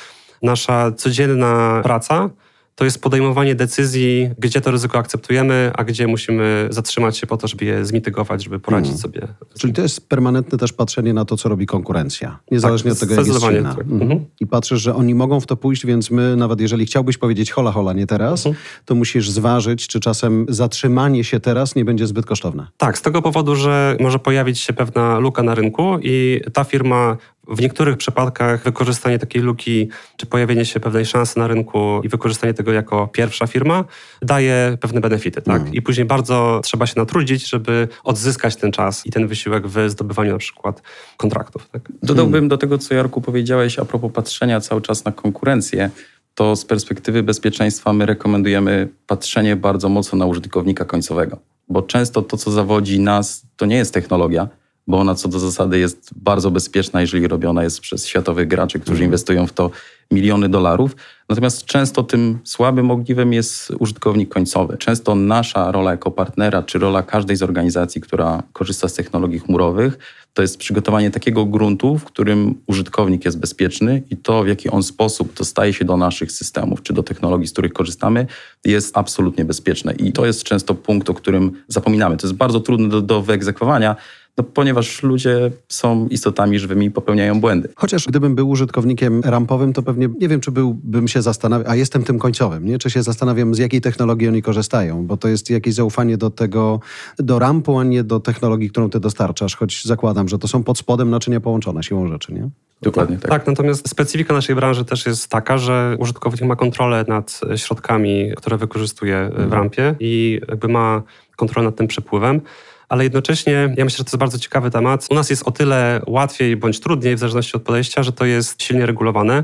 nasza 0.41 0.91
codzienna 0.91 1.79
praca 1.83 2.29
to 2.77 2.85
jest 2.85 3.01
podejmowanie 3.01 3.55
decyzji, 3.55 4.29
gdzie 4.39 4.61
to 4.61 4.71
ryzyko 4.71 4.97
akceptujemy, 4.99 5.71
a 5.75 5.83
gdzie 5.83 6.07
musimy 6.07 6.67
zatrzymać 6.69 7.17
się 7.17 7.27
po 7.27 7.37
to, 7.37 7.47
żeby 7.47 7.65
je 7.65 7.85
zmitygować, 7.85 8.43
żeby 8.43 8.59
poradzić 8.59 8.93
Mhm. 8.93 9.01
sobie. 9.01 9.27
Czyli 9.59 9.73
to 9.73 9.81
jest 9.81 10.09
permanentne 10.09 10.57
też 10.57 10.73
patrzenie 10.73 11.13
na 11.13 11.25
to, 11.25 11.37
co 11.37 11.49
robi 11.49 11.65
konkurencja. 11.65 12.39
Niezależnie 12.51 12.91
Tak, 12.91 12.95
od 12.95 12.99
tego, 13.09 13.15
jak 13.21 13.27
jest 13.27 13.41
silna. 13.45 13.69
tak. 13.75 13.83
Mhm. 13.83 14.01
Mhm. 14.01 14.25
I 14.39 14.47
patrzysz, 14.47 14.81
że 14.81 14.95
oni 14.95 15.15
mogą 15.15 15.39
w 15.39 15.45
to 15.45 15.55
pójść, 15.55 15.85
więc 15.85 16.11
my, 16.11 16.35
nawet 16.35 16.61
jeżeli 16.61 16.85
chciałbyś 16.85 17.17
powiedzieć 17.17 17.51
hola, 17.51 17.71
hola, 17.71 17.93
nie 17.93 18.07
teraz, 18.07 18.45
Mhm. 18.47 18.63
to 18.85 18.95
musisz 18.95 19.29
zważyć, 19.29 19.87
czy 19.87 19.99
czasem 19.99 20.45
zatrzymanie 20.49 21.23
się 21.23 21.39
teraz 21.39 21.75
nie 21.75 21.85
będzie 21.85 22.07
zbyt 22.07 22.25
kosztowne. 22.25 22.67
Tak, 22.77 22.97
z 22.97 23.01
tego 23.01 23.21
powodu, 23.21 23.55
że 23.55 23.97
może 23.99 24.19
pojawić 24.19 24.59
się 24.59 24.73
pewna 24.73 25.19
luka 25.19 25.43
na 25.43 25.55
rynku 25.55 25.97
i 26.01 26.41
ta 26.53 26.63
firma 26.63 27.17
w 27.49 27.61
niektórych 27.61 27.97
przypadkach 27.97 28.63
wykorzystanie 28.63 29.19
takiej 29.19 29.41
luki, 29.41 29.89
czy 30.17 30.25
pojawienie 30.25 30.65
się 30.65 30.79
pewnej 30.79 31.05
szansy 31.05 31.39
na 31.39 31.47
rynku 31.47 32.01
i 32.03 32.09
wykorzystanie 32.09 32.53
tego 32.53 32.71
jako 32.71 33.07
pierwsza 33.07 33.47
firma 33.47 33.85
daje 34.21 34.77
pewne 34.81 35.01
benefity, 35.01 35.41
tak? 35.41 35.55
Mhm. 35.55 35.73
I 35.73 35.81
później 35.81 36.05
bardzo 36.05 36.61
trzeba 36.63 36.87
się 36.87 36.93
natrudzić, 36.97 37.49
żeby 37.49 37.87
odzyskać 38.03 38.55
ten 38.55 38.71
czas 38.71 39.05
i 39.05 39.11
ten 39.11 39.27
wysiłek 39.27 39.67
w 39.67 39.89
zdobywaniu 39.89 40.31
na 40.31 40.37
przykład 40.37 40.81
kontraktów, 41.17 41.69
tak? 41.69 41.81
Dodałbym 42.03 42.47
do 42.47 42.57
tego, 42.57 42.77
co 42.77 42.93
Jarku 42.93 43.21
powiedziałeś 43.21 43.79
a 43.79 43.85
propos 43.85 44.11
patrzenia 44.11 44.61
cały 44.61 44.81
czas 44.81 45.05
na 45.05 45.11
konkurencję, 45.11 45.89
to 46.35 46.55
z 46.55 46.65
perspektywy 46.65 47.23
bezpieczeństwa 47.23 47.93
my 47.93 48.05
rekomendujemy 48.05 48.89
patrzenie 49.07 49.55
bardzo 49.55 49.89
mocno 49.89 50.17
na 50.17 50.25
użytkownika 50.25 50.85
końcowego. 50.85 51.37
Bo 51.69 51.81
często 51.81 52.21
to, 52.21 52.37
co 52.37 52.51
zawodzi 52.51 52.99
nas, 52.99 53.45
to 53.55 53.65
nie 53.65 53.75
jest 53.75 53.93
technologia, 53.93 54.47
bo 54.87 54.99
ona 54.99 55.15
co 55.15 55.29
do 55.29 55.39
zasady 55.39 55.79
jest 55.79 56.09
bardzo 56.15 56.51
bezpieczna, 56.51 57.01
jeżeli 57.01 57.27
robiona 57.27 57.63
jest 57.63 57.79
przez 57.79 58.07
światowych 58.07 58.47
graczy, 58.47 58.79
którzy 58.79 59.03
inwestują 59.03 59.47
w 59.47 59.53
to 59.53 59.71
miliony 60.11 60.49
dolarów. 60.49 60.95
Natomiast 61.29 61.65
często 61.65 62.03
tym 62.03 62.39
słabym 62.43 62.91
ogniwem 62.91 63.33
jest 63.33 63.71
użytkownik 63.79 64.29
końcowy. 64.29 64.77
Często 64.77 65.15
nasza 65.15 65.71
rola 65.71 65.91
jako 65.91 66.11
partnera, 66.11 66.63
czy 66.63 66.79
rola 66.79 67.03
każdej 67.03 67.35
z 67.35 67.43
organizacji, 67.43 68.01
która 68.01 68.43
korzysta 68.53 68.87
z 68.87 68.93
technologii 68.93 69.39
chmurowych, 69.39 69.97
to 70.33 70.41
jest 70.41 70.57
przygotowanie 70.57 71.11
takiego 71.11 71.45
gruntu, 71.45 71.97
w 71.97 72.03
którym 72.03 72.55
użytkownik 72.67 73.25
jest 73.25 73.39
bezpieczny 73.39 74.03
i 74.09 74.17
to, 74.17 74.43
w 74.43 74.47
jaki 74.47 74.69
on 74.69 74.83
sposób 74.83 75.33
dostaje 75.33 75.73
się 75.73 75.85
do 75.85 75.97
naszych 75.97 76.31
systemów, 76.31 76.83
czy 76.83 76.93
do 76.93 77.03
technologii, 77.03 77.47
z 77.47 77.51
których 77.51 77.73
korzystamy, 77.73 78.27
jest 78.65 78.97
absolutnie 78.97 79.45
bezpieczne. 79.45 79.93
I 79.93 80.11
to 80.11 80.25
jest 80.25 80.43
często 80.43 80.75
punkt, 80.75 81.09
o 81.09 81.13
którym 81.13 81.51
zapominamy. 81.67 82.17
To 82.17 82.27
jest 82.27 82.37
bardzo 82.37 82.59
trudne 82.59 82.89
do, 82.89 83.01
do 83.01 83.21
wyegzekwowania, 83.21 83.95
no, 84.37 84.43
ponieważ 84.43 85.03
ludzie 85.03 85.51
są 85.67 86.07
istotami 86.07 86.59
żywymi 86.59 86.85
i 86.85 86.91
popełniają 86.91 87.39
błędy. 87.39 87.69
Chociaż 87.75 88.05
gdybym 88.07 88.35
był 88.35 88.49
użytkownikiem 88.49 89.21
rampowym, 89.25 89.73
to 89.73 89.83
pewnie 89.83 90.09
nie 90.19 90.27
wiem, 90.27 90.39
czy 90.39 90.51
byłbym 90.51 91.07
się 91.07 91.21
zastanawiał, 91.21 91.71
a 91.71 91.75
jestem 91.75 92.03
tym 92.03 92.19
końcowym, 92.19 92.65
nie? 92.65 92.77
Czy 92.77 92.89
się 92.89 93.03
zastanawiam, 93.03 93.55
z 93.55 93.57
jakiej 93.57 93.81
technologii 93.81 94.27
oni 94.27 94.41
korzystają, 94.41 95.07
bo 95.07 95.17
to 95.17 95.27
jest 95.27 95.49
jakieś 95.49 95.73
zaufanie 95.73 96.17
do 96.17 96.29
tego, 96.29 96.79
do 97.19 97.39
rampu, 97.39 97.79
a 97.79 97.83
nie 97.83 98.03
do 98.03 98.19
technologii, 98.19 98.69
którą 98.69 98.89
ty 98.89 98.99
dostarczasz, 98.99 99.55
choć 99.55 99.85
zakładam, 99.85 100.27
że 100.27 100.39
to 100.39 100.47
są 100.47 100.63
pod 100.63 100.77
spodem 100.77 101.09
naczynia 101.09 101.39
połączone 101.39 101.83
siłą 101.83 102.07
rzeczy, 102.07 102.33
nie? 102.33 102.49
Dokładnie 102.81 103.17
tak. 103.17 103.31
Tak, 103.31 103.47
natomiast 103.47 103.89
specyfika 103.89 104.33
naszej 104.33 104.55
branży 104.55 104.85
też 104.85 105.05
jest 105.05 105.27
taka, 105.27 105.57
że 105.57 105.95
użytkownik 105.99 106.41
ma 106.41 106.55
kontrolę 106.55 107.05
nad 107.07 107.41
środkami, 107.55 108.31
które 108.35 108.57
wykorzystuje 108.57 109.31
w 109.37 109.53
rampie 109.53 109.95
i 109.99 110.41
jakby 110.49 110.67
ma 110.67 111.03
kontrolę 111.35 111.65
nad 111.65 111.75
tym 111.75 111.87
przepływem. 111.87 112.41
Ale 112.89 113.03
jednocześnie 113.03 113.73
ja 113.77 113.85
myślę, 113.85 113.97
że 113.97 114.03
to 114.03 114.09
jest 114.09 114.17
bardzo 114.17 114.39
ciekawy 114.39 114.71
temat. 114.71 115.07
U 115.09 115.15
nas 115.15 115.29
jest 115.29 115.47
o 115.47 115.51
tyle 115.51 116.01
łatwiej 116.07 116.57
bądź 116.57 116.79
trudniej, 116.79 117.15
w 117.15 117.19
zależności 117.19 117.57
od 117.57 117.63
podejścia, 117.63 118.03
że 118.03 118.11
to 118.11 118.25
jest 118.25 118.63
silnie 118.63 118.85
regulowane 118.85 119.43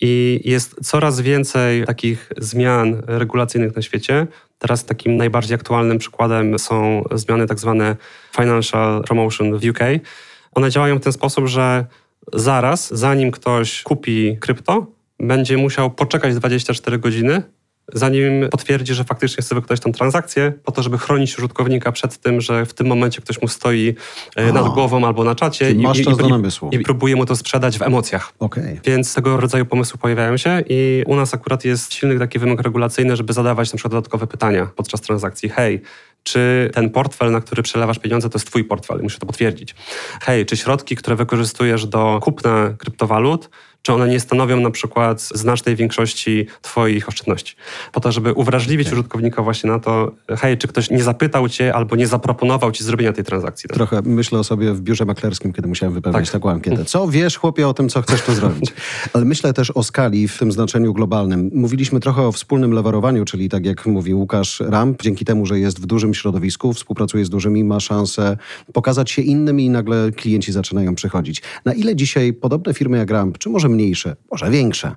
i 0.00 0.40
jest 0.44 0.76
coraz 0.84 1.20
więcej 1.20 1.86
takich 1.86 2.32
zmian 2.38 3.02
regulacyjnych 3.06 3.76
na 3.76 3.82
świecie. 3.82 4.26
Teraz 4.58 4.84
takim 4.84 5.16
najbardziej 5.16 5.54
aktualnym 5.54 5.98
przykładem 5.98 6.58
są 6.58 7.04
zmiany 7.12 7.46
tak 7.46 7.58
zwane 7.58 7.96
Financial 8.36 9.02
Promotion 9.02 9.58
w 9.58 9.64
UK. 9.64 9.78
One 10.54 10.70
działają 10.70 10.98
w 10.98 11.00
ten 11.00 11.12
sposób, 11.12 11.46
że 11.46 11.86
zaraz, 12.32 12.94
zanim 12.94 13.30
ktoś 13.30 13.82
kupi 13.82 14.36
krypto, 14.40 14.86
będzie 15.20 15.56
musiał 15.56 15.90
poczekać 15.90 16.34
24 16.34 16.98
godziny, 16.98 17.42
zanim 17.92 18.48
potwierdzi, 18.50 18.94
że 18.94 19.04
faktycznie 19.04 19.42
chce 19.42 19.54
wykonać 19.54 19.80
tę 19.80 19.92
transakcję, 19.92 20.52
po 20.64 20.72
to, 20.72 20.82
żeby 20.82 20.98
chronić 20.98 21.38
użytkownika 21.38 21.92
przed 21.92 22.18
tym, 22.18 22.40
że 22.40 22.66
w 22.66 22.74
tym 22.74 22.86
momencie 22.86 23.20
ktoś 23.20 23.42
mu 23.42 23.48
stoi 23.48 23.94
e, 24.36 24.52
nad 24.52 24.68
głową 24.68 25.06
albo 25.06 25.24
na 25.24 25.34
czacie 25.34 25.74
do 26.18 26.28
namysłu. 26.28 26.70
i 26.72 26.78
próbuje 26.78 27.16
mu 27.16 27.26
to 27.26 27.36
sprzedać 27.36 27.78
w 27.78 27.82
emocjach. 27.82 28.32
Okej. 28.38 28.80
Więc 28.84 29.14
tego 29.14 29.36
rodzaju 29.36 29.66
pomysły 29.66 29.98
pojawiają 29.98 30.36
się 30.36 30.62
i 30.68 31.02
u 31.06 31.16
nas 31.16 31.34
akurat 31.34 31.64
jest 31.64 31.94
silny 31.94 32.18
taki 32.18 32.38
wymóg 32.38 32.62
regulacyjny, 32.62 33.16
żeby 33.16 33.32
zadawać 33.32 33.72
na 33.72 33.76
przykład 33.76 33.92
dodatkowe 33.92 34.26
pytania 34.26 34.70
podczas 34.76 35.00
transakcji. 35.00 35.48
Hej, 35.48 35.82
czy 36.22 36.70
ten 36.74 36.90
portfel, 36.90 37.32
na 37.32 37.40
który 37.40 37.62
przelewasz 37.62 37.98
pieniądze, 37.98 38.30
to 38.30 38.38
jest 38.38 38.46
twój 38.46 38.64
portfel? 38.64 39.00
Muszę 39.02 39.18
to 39.18 39.26
potwierdzić. 39.26 39.74
Hej, 40.20 40.46
czy 40.46 40.56
środki, 40.56 40.96
które 40.96 41.16
wykorzystujesz 41.16 41.86
do 41.86 42.18
kupna 42.22 42.74
kryptowalut, 42.78 43.50
czy 43.82 43.92
one 43.92 44.08
nie 44.08 44.20
stanowią 44.20 44.60
na 44.60 44.70
przykład 44.70 45.22
znacznej 45.22 45.76
większości 45.76 46.46
twoich 46.62 47.08
oszczędności? 47.08 47.56
Po 47.92 48.00
to, 48.00 48.12
żeby 48.12 48.32
uwrażliwić 48.32 48.92
użytkownika 48.92 49.42
właśnie 49.42 49.70
na 49.70 49.78
to, 49.78 50.12
hej, 50.38 50.58
czy 50.58 50.68
ktoś 50.68 50.90
nie 50.90 51.02
zapytał 51.02 51.48
cię 51.48 51.74
albo 51.74 51.96
nie 51.96 52.06
zaproponował 52.06 52.72
ci 52.72 52.84
zrobienia 52.84 53.12
tej 53.12 53.24
transakcji. 53.24 53.68
Trochę 53.68 54.02
myślę 54.04 54.38
o 54.38 54.44
sobie 54.44 54.72
w 54.72 54.80
biurze 54.80 55.04
maklerskim, 55.04 55.52
kiedy 55.52 55.68
musiałem 55.68 55.94
wypełniać 55.94 56.24
Tak. 56.24 56.32
taką 56.32 56.50
ankietę. 56.50 56.84
Co 56.84 57.08
wiesz, 57.08 57.36
chłopie, 57.38 57.68
o 57.68 57.74
tym, 57.74 57.88
co 57.88 58.02
chcesz 58.02 58.22
tu 58.22 58.34
zrobić? 58.34 58.72
Ale 59.12 59.24
myślę 59.24 59.52
też 59.52 59.70
o 59.70 59.82
skali 59.82 60.28
w 60.28 60.38
tym 60.38 60.52
znaczeniu 60.52 60.94
globalnym. 60.94 61.50
Mówiliśmy 61.54 62.00
trochę 62.00 62.22
o 62.22 62.32
wspólnym 62.32 62.72
lewarowaniu, 62.72 63.24
czyli 63.24 63.48
tak 63.48 63.66
jak 63.66 63.86
mówi 63.86 64.14
Łukasz 64.14 64.60
Ramp, 64.60 65.02
dzięki 65.02 65.24
temu, 65.24 65.46
że 65.46 65.58
jest 65.58 65.80
w 65.80 65.86
dużym 65.86 66.14
środowisku, 66.14 66.72
współpracuje 66.72 67.24
z 67.24 67.30
dużymi, 67.30 67.64
ma 67.64 67.80
szansę 67.80 68.36
pokazać 68.72 69.10
się 69.10 69.22
innym 69.22 69.60
i 69.60 69.70
nagle 69.70 70.12
klienci 70.12 70.52
zaczynają 70.52 70.94
przychodzić. 70.94 71.42
Na 71.64 71.72
ile 71.72 71.96
dzisiaj 71.96 72.32
podobne 72.32 72.74
firmy 72.74 72.98
jak 72.98 73.10
Ramp, 73.10 73.38
czy 73.38 73.48
może 73.48 73.67
mniejsze, 73.68 74.16
może 74.30 74.50
większe, 74.50 74.94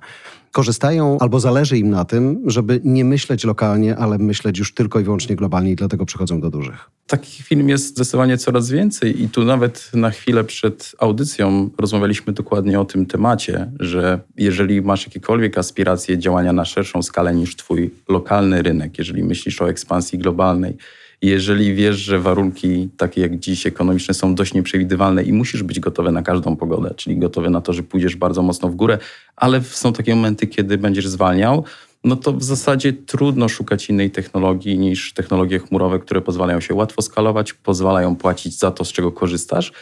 korzystają 0.52 1.16
albo 1.20 1.40
zależy 1.40 1.78
im 1.78 1.90
na 1.90 2.04
tym, 2.04 2.42
żeby 2.46 2.80
nie 2.84 3.04
myśleć 3.04 3.44
lokalnie, 3.44 3.96
ale 3.96 4.18
myśleć 4.18 4.58
już 4.58 4.74
tylko 4.74 5.00
i 5.00 5.04
wyłącznie 5.04 5.36
globalnie 5.36 5.72
i 5.72 5.76
dlatego 5.76 6.06
przychodzą 6.06 6.40
do 6.40 6.50
dużych. 6.50 6.90
Takich 7.06 7.46
firm 7.46 7.68
jest 7.68 7.86
zdecydowanie 7.86 8.38
coraz 8.38 8.70
więcej 8.70 9.22
i 9.22 9.28
tu 9.28 9.44
nawet 9.44 9.90
na 9.94 10.10
chwilę 10.10 10.44
przed 10.44 10.92
audycją 10.98 11.70
rozmawialiśmy 11.78 12.32
dokładnie 12.32 12.80
o 12.80 12.84
tym 12.84 13.06
temacie, 13.06 13.72
że 13.80 14.20
jeżeli 14.36 14.82
masz 14.82 15.06
jakiekolwiek 15.06 15.58
aspiracje 15.58 16.18
działania 16.18 16.52
na 16.52 16.64
szerszą 16.64 17.02
skalę 17.02 17.34
niż 17.34 17.56
twój 17.56 17.90
lokalny 18.08 18.62
rynek, 18.62 18.98
jeżeli 18.98 19.24
myślisz 19.24 19.62
o 19.62 19.68
ekspansji 19.68 20.18
globalnej, 20.18 20.76
jeżeli 21.22 21.74
wiesz, 21.74 21.96
że 21.96 22.18
warunki 22.18 22.88
takie 22.96 23.20
jak 23.20 23.38
dziś 23.38 23.66
ekonomiczne 23.66 24.14
są 24.14 24.34
dość 24.34 24.54
nieprzewidywalne 24.54 25.22
i 25.22 25.32
musisz 25.32 25.62
być 25.62 25.80
gotowy 25.80 26.12
na 26.12 26.22
każdą 26.22 26.56
pogodę, 26.56 26.94
czyli 26.96 27.16
gotowy 27.16 27.50
na 27.50 27.60
to, 27.60 27.72
że 27.72 27.82
pójdziesz 27.82 28.16
bardzo 28.16 28.42
mocno 28.42 28.68
w 28.68 28.74
górę, 28.74 28.98
ale 29.36 29.62
są 29.62 29.92
takie 29.92 30.14
momenty, 30.14 30.46
kiedy 30.46 30.78
będziesz 30.78 31.08
zwalniał, 31.08 31.64
no 32.04 32.16
to 32.16 32.32
w 32.32 32.42
zasadzie 32.42 32.92
trudno 32.92 33.48
szukać 33.48 33.90
innej 33.90 34.10
technologii 34.10 34.78
niż 34.78 35.12
technologie 35.12 35.58
chmurowe, 35.58 35.98
które 35.98 36.20
pozwalają 36.20 36.60
się 36.60 36.74
łatwo 36.74 37.02
skalować, 37.02 37.52
pozwalają 37.52 38.16
płacić 38.16 38.58
za 38.58 38.70
to, 38.70 38.84
z 38.84 38.92
czego 38.92 39.12
korzystasz. 39.12 39.72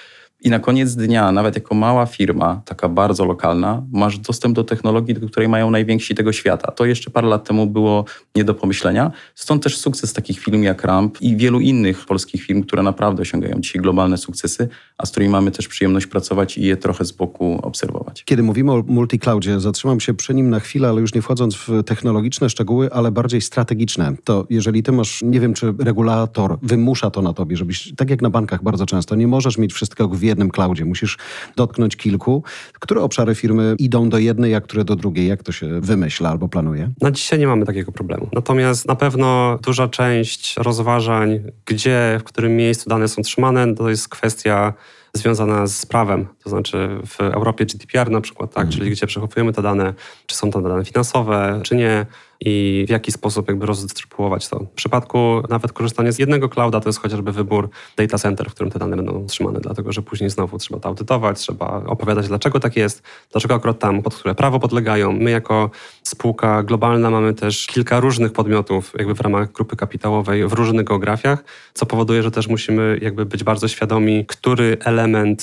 I 0.42 0.50
na 0.50 0.58
koniec 0.58 0.94
dnia, 0.94 1.32
nawet 1.32 1.54
jako 1.54 1.74
mała 1.74 2.06
firma, 2.06 2.62
taka 2.64 2.88
bardzo 2.88 3.24
lokalna, 3.24 3.82
masz 3.92 4.18
dostęp 4.18 4.56
do 4.56 4.64
technologii, 4.64 5.14
do 5.14 5.28
której 5.28 5.48
mają 5.48 5.70
najwięksi 5.70 6.14
tego 6.14 6.32
świata. 6.32 6.72
To 6.72 6.84
jeszcze 6.84 7.10
parę 7.10 7.28
lat 7.28 7.48
temu 7.48 7.66
było 7.66 8.04
nie 8.34 8.44
do 8.44 8.54
pomyślenia. 8.54 9.10
Stąd 9.34 9.62
też 9.62 9.78
sukces 9.78 10.12
takich 10.12 10.38
firm 10.38 10.62
jak 10.62 10.84
Ramp 10.84 11.22
i 11.22 11.36
wielu 11.36 11.60
innych 11.60 12.06
polskich 12.06 12.42
firm, 12.42 12.62
które 12.62 12.82
naprawdę 12.82 13.22
osiągają 13.22 13.60
dzisiaj 13.60 13.82
globalne 13.82 14.16
sukcesy, 14.16 14.68
a 14.98 15.06
z 15.06 15.10
którymi 15.10 15.32
mamy 15.32 15.50
też 15.50 15.68
przyjemność 15.68 16.06
pracować 16.06 16.58
i 16.58 16.62
je 16.62 16.76
trochę 16.76 17.04
z 17.04 17.12
boku 17.12 17.58
obserwować. 17.62 18.24
Kiedy 18.24 18.42
mówimy 18.42 18.72
o 18.72 18.84
multicloudzie, 18.86 19.60
zatrzymam 19.60 20.00
się 20.00 20.14
przy 20.14 20.34
nim 20.34 20.50
na 20.50 20.60
chwilę, 20.60 20.88
ale 20.88 21.00
już 21.00 21.14
nie 21.14 21.22
wchodząc 21.22 21.54
w 21.54 21.82
technologiczne 21.86 22.50
szczegóły, 22.50 22.92
ale 22.92 23.12
bardziej 23.12 23.40
strategiczne. 23.40 24.14
To 24.24 24.46
jeżeli 24.50 24.82
ty 24.82 24.92
masz, 24.92 25.22
nie 25.22 25.40
wiem, 25.40 25.54
czy 25.54 25.74
regulator 25.78 26.58
wymusza 26.62 27.10
to 27.10 27.22
na 27.22 27.32
tobie, 27.32 27.56
żebyś, 27.56 27.92
tak 27.96 28.10
jak 28.10 28.22
na 28.22 28.30
bankach 28.30 28.62
bardzo 28.62 28.86
często, 28.86 29.14
nie 29.14 29.26
możesz 29.26 29.58
mieć 29.58 29.72
wszystkiego 29.72 30.08
w 30.08 30.29
jednym 30.30 30.50
cloudzie, 30.50 30.84
musisz 30.84 31.18
dotknąć 31.56 31.96
kilku. 31.96 32.44
Które 32.72 33.00
obszary 33.00 33.34
firmy 33.34 33.74
idą 33.78 34.08
do 34.08 34.18
jednej, 34.18 34.54
a 34.54 34.60
które 34.60 34.84
do 34.84 34.96
drugiej? 34.96 35.28
Jak 35.28 35.42
to 35.42 35.52
się 35.52 35.80
wymyśla 35.80 36.30
albo 36.30 36.48
planuje? 36.48 36.90
Na 37.00 37.10
dzisiaj 37.10 37.38
nie 37.38 37.46
mamy 37.46 37.66
takiego 37.66 37.92
problemu. 37.92 38.28
Natomiast 38.32 38.88
na 38.88 38.96
pewno 38.96 39.58
duża 39.62 39.88
część 39.88 40.56
rozważań, 40.56 41.40
gdzie, 41.66 42.18
w 42.20 42.24
którym 42.24 42.56
miejscu 42.56 42.90
dane 42.90 43.08
są 43.08 43.22
trzymane, 43.22 43.74
to 43.74 43.90
jest 43.90 44.08
kwestia 44.08 44.74
związana 45.14 45.66
z 45.66 45.86
prawem 45.86 46.26
To 46.44 46.50
znaczy 46.50 46.88
w 47.06 47.20
Europie 47.20 47.66
GDPR 47.66 48.10
na 48.10 48.20
przykład, 48.20 48.54
tak, 48.54 48.68
czyli 48.68 48.90
gdzie 48.90 49.06
przechowujemy 49.06 49.52
te 49.52 49.62
dane, 49.62 49.94
czy 50.26 50.36
są 50.36 50.50
to 50.50 50.60
dane 50.60 50.84
finansowe, 50.84 51.60
czy 51.64 51.76
nie, 51.76 52.06
i 52.40 52.84
w 52.88 52.90
jaki 52.90 53.12
sposób 53.12 53.48
jakby 53.48 53.66
rozdystrybuować 53.66 54.48
to. 54.48 54.58
W 54.58 54.70
przypadku 54.70 55.42
nawet 55.48 55.72
korzystania 55.72 56.12
z 56.12 56.18
jednego 56.18 56.48
clouda 56.48 56.80
to 56.80 56.88
jest 56.88 57.00
chociażby 57.00 57.32
wybór 57.32 57.70
data 57.96 58.18
center, 58.18 58.50
w 58.50 58.54
którym 58.54 58.70
te 58.70 58.78
dane 58.78 58.96
będą 58.96 59.26
trzymane, 59.26 59.60
dlatego 59.60 59.92
że 59.92 60.02
później 60.02 60.30
znowu 60.30 60.58
trzeba 60.58 60.80
to 60.80 60.88
audytować, 60.88 61.38
trzeba 61.38 61.66
opowiadać, 61.86 62.28
dlaczego 62.28 62.60
tak 62.60 62.76
jest, 62.76 63.02
dlaczego 63.32 63.54
akurat 63.54 63.78
tam, 63.78 64.02
pod 64.02 64.14
które 64.14 64.34
prawo 64.34 64.60
podlegają. 64.60 65.12
My 65.12 65.30
jako 65.30 65.70
spółka 66.02 66.62
globalna 66.62 67.10
mamy 67.10 67.34
też 67.34 67.66
kilka 67.66 68.00
różnych 68.00 68.32
podmiotów 68.32 68.92
jakby 68.98 69.14
w 69.14 69.20
ramach 69.20 69.52
grupy 69.52 69.76
kapitałowej 69.76 70.48
w 70.48 70.52
różnych 70.52 70.84
geografiach, 70.84 71.44
co 71.74 71.86
powoduje, 71.86 72.22
że 72.22 72.30
też 72.30 72.48
musimy 72.48 72.98
jakby 73.02 73.26
być 73.26 73.44
bardzo 73.44 73.68
świadomi, 73.68 74.26
który 74.26 74.76
element 74.84 74.99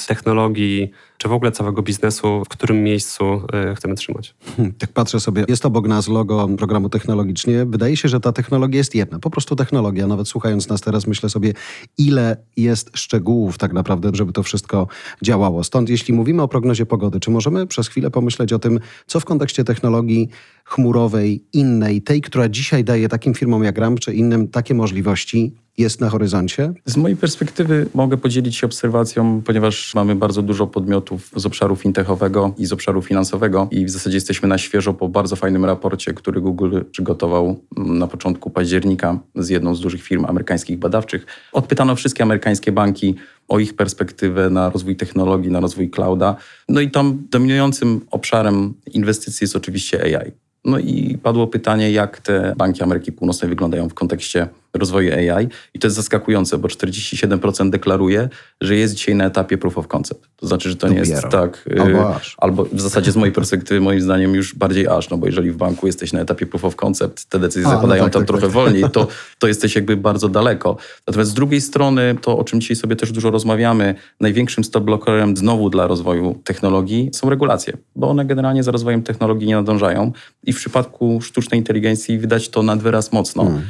technologii 0.08 0.94
czy 1.18 1.28
w 1.28 1.32
ogóle 1.32 1.52
całego 1.52 1.82
biznesu, 1.82 2.44
w 2.46 2.50
którym 2.50 2.84
miejscu 2.84 3.42
y, 3.72 3.76
chcemy 3.76 3.96
trzymać. 3.96 4.36
Hmm, 4.58 4.74
tak 4.74 4.92
patrzę 4.92 5.20
sobie, 5.20 5.46
jest 5.48 5.66
obok 5.66 5.88
nas 5.88 6.08
logo 6.08 6.48
programu 6.58 6.90
technologicznie. 6.90 7.66
Wydaje 7.66 7.98
się, 7.98 8.10
że 8.10 8.20
ta 8.20 8.32
technologia 8.32 8.78
jest 8.78 8.96
jedna, 8.96 9.20
po 9.20 9.30
prostu 9.30 9.56
technologia. 9.56 10.08
Nawet 10.08 10.28
słuchając 10.28 10.70
nas 10.70 10.82
teraz 10.82 11.08
myślę 11.08 11.30
sobie, 11.30 11.54
ile 11.98 12.38
jest 12.58 12.98
szczegółów 12.98 13.58
tak 13.58 13.74
naprawdę, 13.74 14.12
żeby 14.14 14.34
to 14.34 14.44
wszystko 14.44 14.88
działało. 15.22 15.64
Stąd 15.64 15.90
jeśli 15.90 16.14
mówimy 16.14 16.42
o 16.42 16.48
prognozie 16.48 16.86
pogody, 16.86 17.20
czy 17.20 17.32
możemy 17.32 17.68
przez 17.68 17.88
chwilę 17.88 18.12
pomyśleć 18.12 18.54
o 18.54 18.60
tym, 18.60 18.80
co 19.08 19.20
w 19.20 19.26
kontekście 19.26 19.64
technologii 19.64 20.30
chmurowej, 20.66 21.44
innej, 21.54 22.02
tej, 22.02 22.22
która 22.22 22.50
dzisiaj 22.50 22.84
daje 22.84 23.10
takim 23.10 23.34
firmom 23.34 23.64
jak 23.64 23.78
RAM 23.78 23.98
czy 23.98 24.14
innym 24.14 24.48
takie 24.48 24.74
możliwości, 24.74 25.54
jest 25.78 26.02
na 26.02 26.10
horyzoncie? 26.10 26.74
Z 26.86 26.98
mojej 26.98 27.18
perspektywy 27.18 27.90
mogę 27.94 28.18
podzielić 28.18 28.56
się 28.56 28.68
obserwacją, 28.68 29.42
ponieważ 29.46 29.96
mamy 29.96 30.16
bardzo 30.16 30.42
dużo 30.42 30.68
podmiotów 30.68 31.07
z 31.36 31.46
obszaru 31.46 31.76
fintechowego 31.76 32.54
i 32.58 32.66
z 32.66 32.74
obszaru 32.74 33.02
finansowego 33.02 33.68
i 33.72 33.86
w 33.86 33.90
zasadzie 33.90 34.18
jesteśmy 34.18 34.50
na 34.50 34.58
świeżo 34.58 34.94
po 34.94 35.10
bardzo 35.10 35.36
fajnym 35.36 35.66
raporcie, 35.66 36.14
który 36.14 36.42
Google 36.42 36.80
przygotował 36.92 37.60
na 37.78 38.08
początku 38.08 38.50
października 38.50 39.20
z 39.36 39.50
jedną 39.50 39.76
z 39.76 39.82
dużych 39.82 40.04
firm 40.04 40.26
amerykańskich 40.26 40.80
badawczych. 40.80 41.26
Odpytano 41.54 41.96
wszystkie 41.96 42.24
amerykańskie 42.24 42.72
banki 42.72 43.16
o 43.48 43.60
ich 43.60 43.76
perspektywę 43.76 44.50
na 44.50 44.70
rozwój 44.70 44.96
technologii, 44.96 45.52
na 45.52 45.60
rozwój 45.60 45.90
clouda. 45.90 46.36
No 46.70 46.82
i 46.82 46.92
tam 46.92 47.28
dominującym 47.32 48.02
obszarem 48.12 48.74
inwestycji 48.94 49.44
jest 49.44 49.56
oczywiście 49.56 50.04
AI. 50.04 50.32
No 50.66 50.80
i 50.80 51.18
padło 51.24 51.48
pytanie, 51.48 51.92
jak 51.92 52.20
te 52.20 52.54
banki 52.58 52.84
Ameryki 52.84 53.12
Północnej 53.12 53.50
wyglądają 53.50 53.90
w 53.90 53.94
kontekście 53.94 54.48
rozwoju 54.78 55.14
AI. 55.14 55.48
I 55.74 55.80
to 55.80 55.88
jest 55.88 55.96
zaskakujące, 55.96 56.58
bo 56.58 56.68
47% 56.68 57.70
deklaruje, 57.70 58.30
że 58.62 58.76
jest 58.76 58.94
dzisiaj 58.94 59.16
na 59.16 59.26
etapie 59.26 59.58
proof 59.58 59.78
of 59.78 59.88
concept. 59.88 60.28
To 60.36 60.48
znaczy, 60.48 60.70
że 60.70 60.76
to 60.76 60.88
Dopiero. 60.88 61.06
nie 61.06 61.12
jest 61.12 61.28
tak. 61.30 61.70
Albo, 61.80 62.16
aż. 62.16 62.36
albo 62.38 62.66
w 62.66 62.82
zasadzie 62.82 63.12
z 63.12 63.16
mojej 63.16 63.34
perspektywy, 63.34 63.82
moim 63.82 64.02
zdaniem, 64.02 64.36
już 64.36 64.56
bardziej 64.56 64.88
aż, 64.88 65.10
no 65.10 65.18
bo 65.18 65.26
jeżeli 65.26 65.52
w 65.52 65.58
banku 65.58 65.88
jesteś 65.88 66.14
na 66.14 66.20
etapie 66.20 66.46
proof 66.46 66.66
of 66.66 66.76
concept, 66.76 67.26
te 67.26 67.40
decyzje 67.40 67.68
A, 67.68 67.72
zapadają 67.72 68.04
no 68.04 68.06
tak, 68.06 68.14
tam 68.14 68.22
tak, 68.22 68.28
trochę 68.28 68.42
tak. 68.42 68.52
wolniej, 68.52 68.84
to, 68.94 69.08
to 69.40 69.48
jesteś 69.48 69.76
jakby 69.76 69.98
bardzo 69.98 70.30
daleko. 70.30 70.78
Natomiast 71.08 71.32
z 71.32 71.34
drugiej 71.34 71.62
strony, 71.62 72.16
to 72.22 72.38
o 72.38 72.44
czym 72.44 72.62
dzisiaj 72.62 72.76
sobie 72.76 72.96
też 72.96 73.12
dużo 73.12 73.32
rozmawiamy, 73.32 73.96
największym 74.20 74.64
stop 74.64 74.84
blockerem 74.84 75.38
znowu 75.38 75.70
dla 75.70 75.88
rozwoju 75.88 76.42
technologii 76.44 77.10
są 77.14 77.30
regulacje, 77.30 77.78
bo 77.96 78.10
one 78.10 78.26
generalnie 78.26 78.64
za 78.64 78.72
rozwojem 78.72 79.04
technologii 79.04 79.48
nie 79.48 79.56
nadążają 79.56 80.12
i 80.44 80.54
w 80.54 80.58
przypadku 80.58 81.22
sztucznej 81.22 81.60
inteligencji 81.60 82.20
widać 82.20 82.50
to 82.50 82.64
nad 82.64 82.82
wyraz 82.82 83.12
mocno, 83.12 83.44
hmm. 83.44 83.62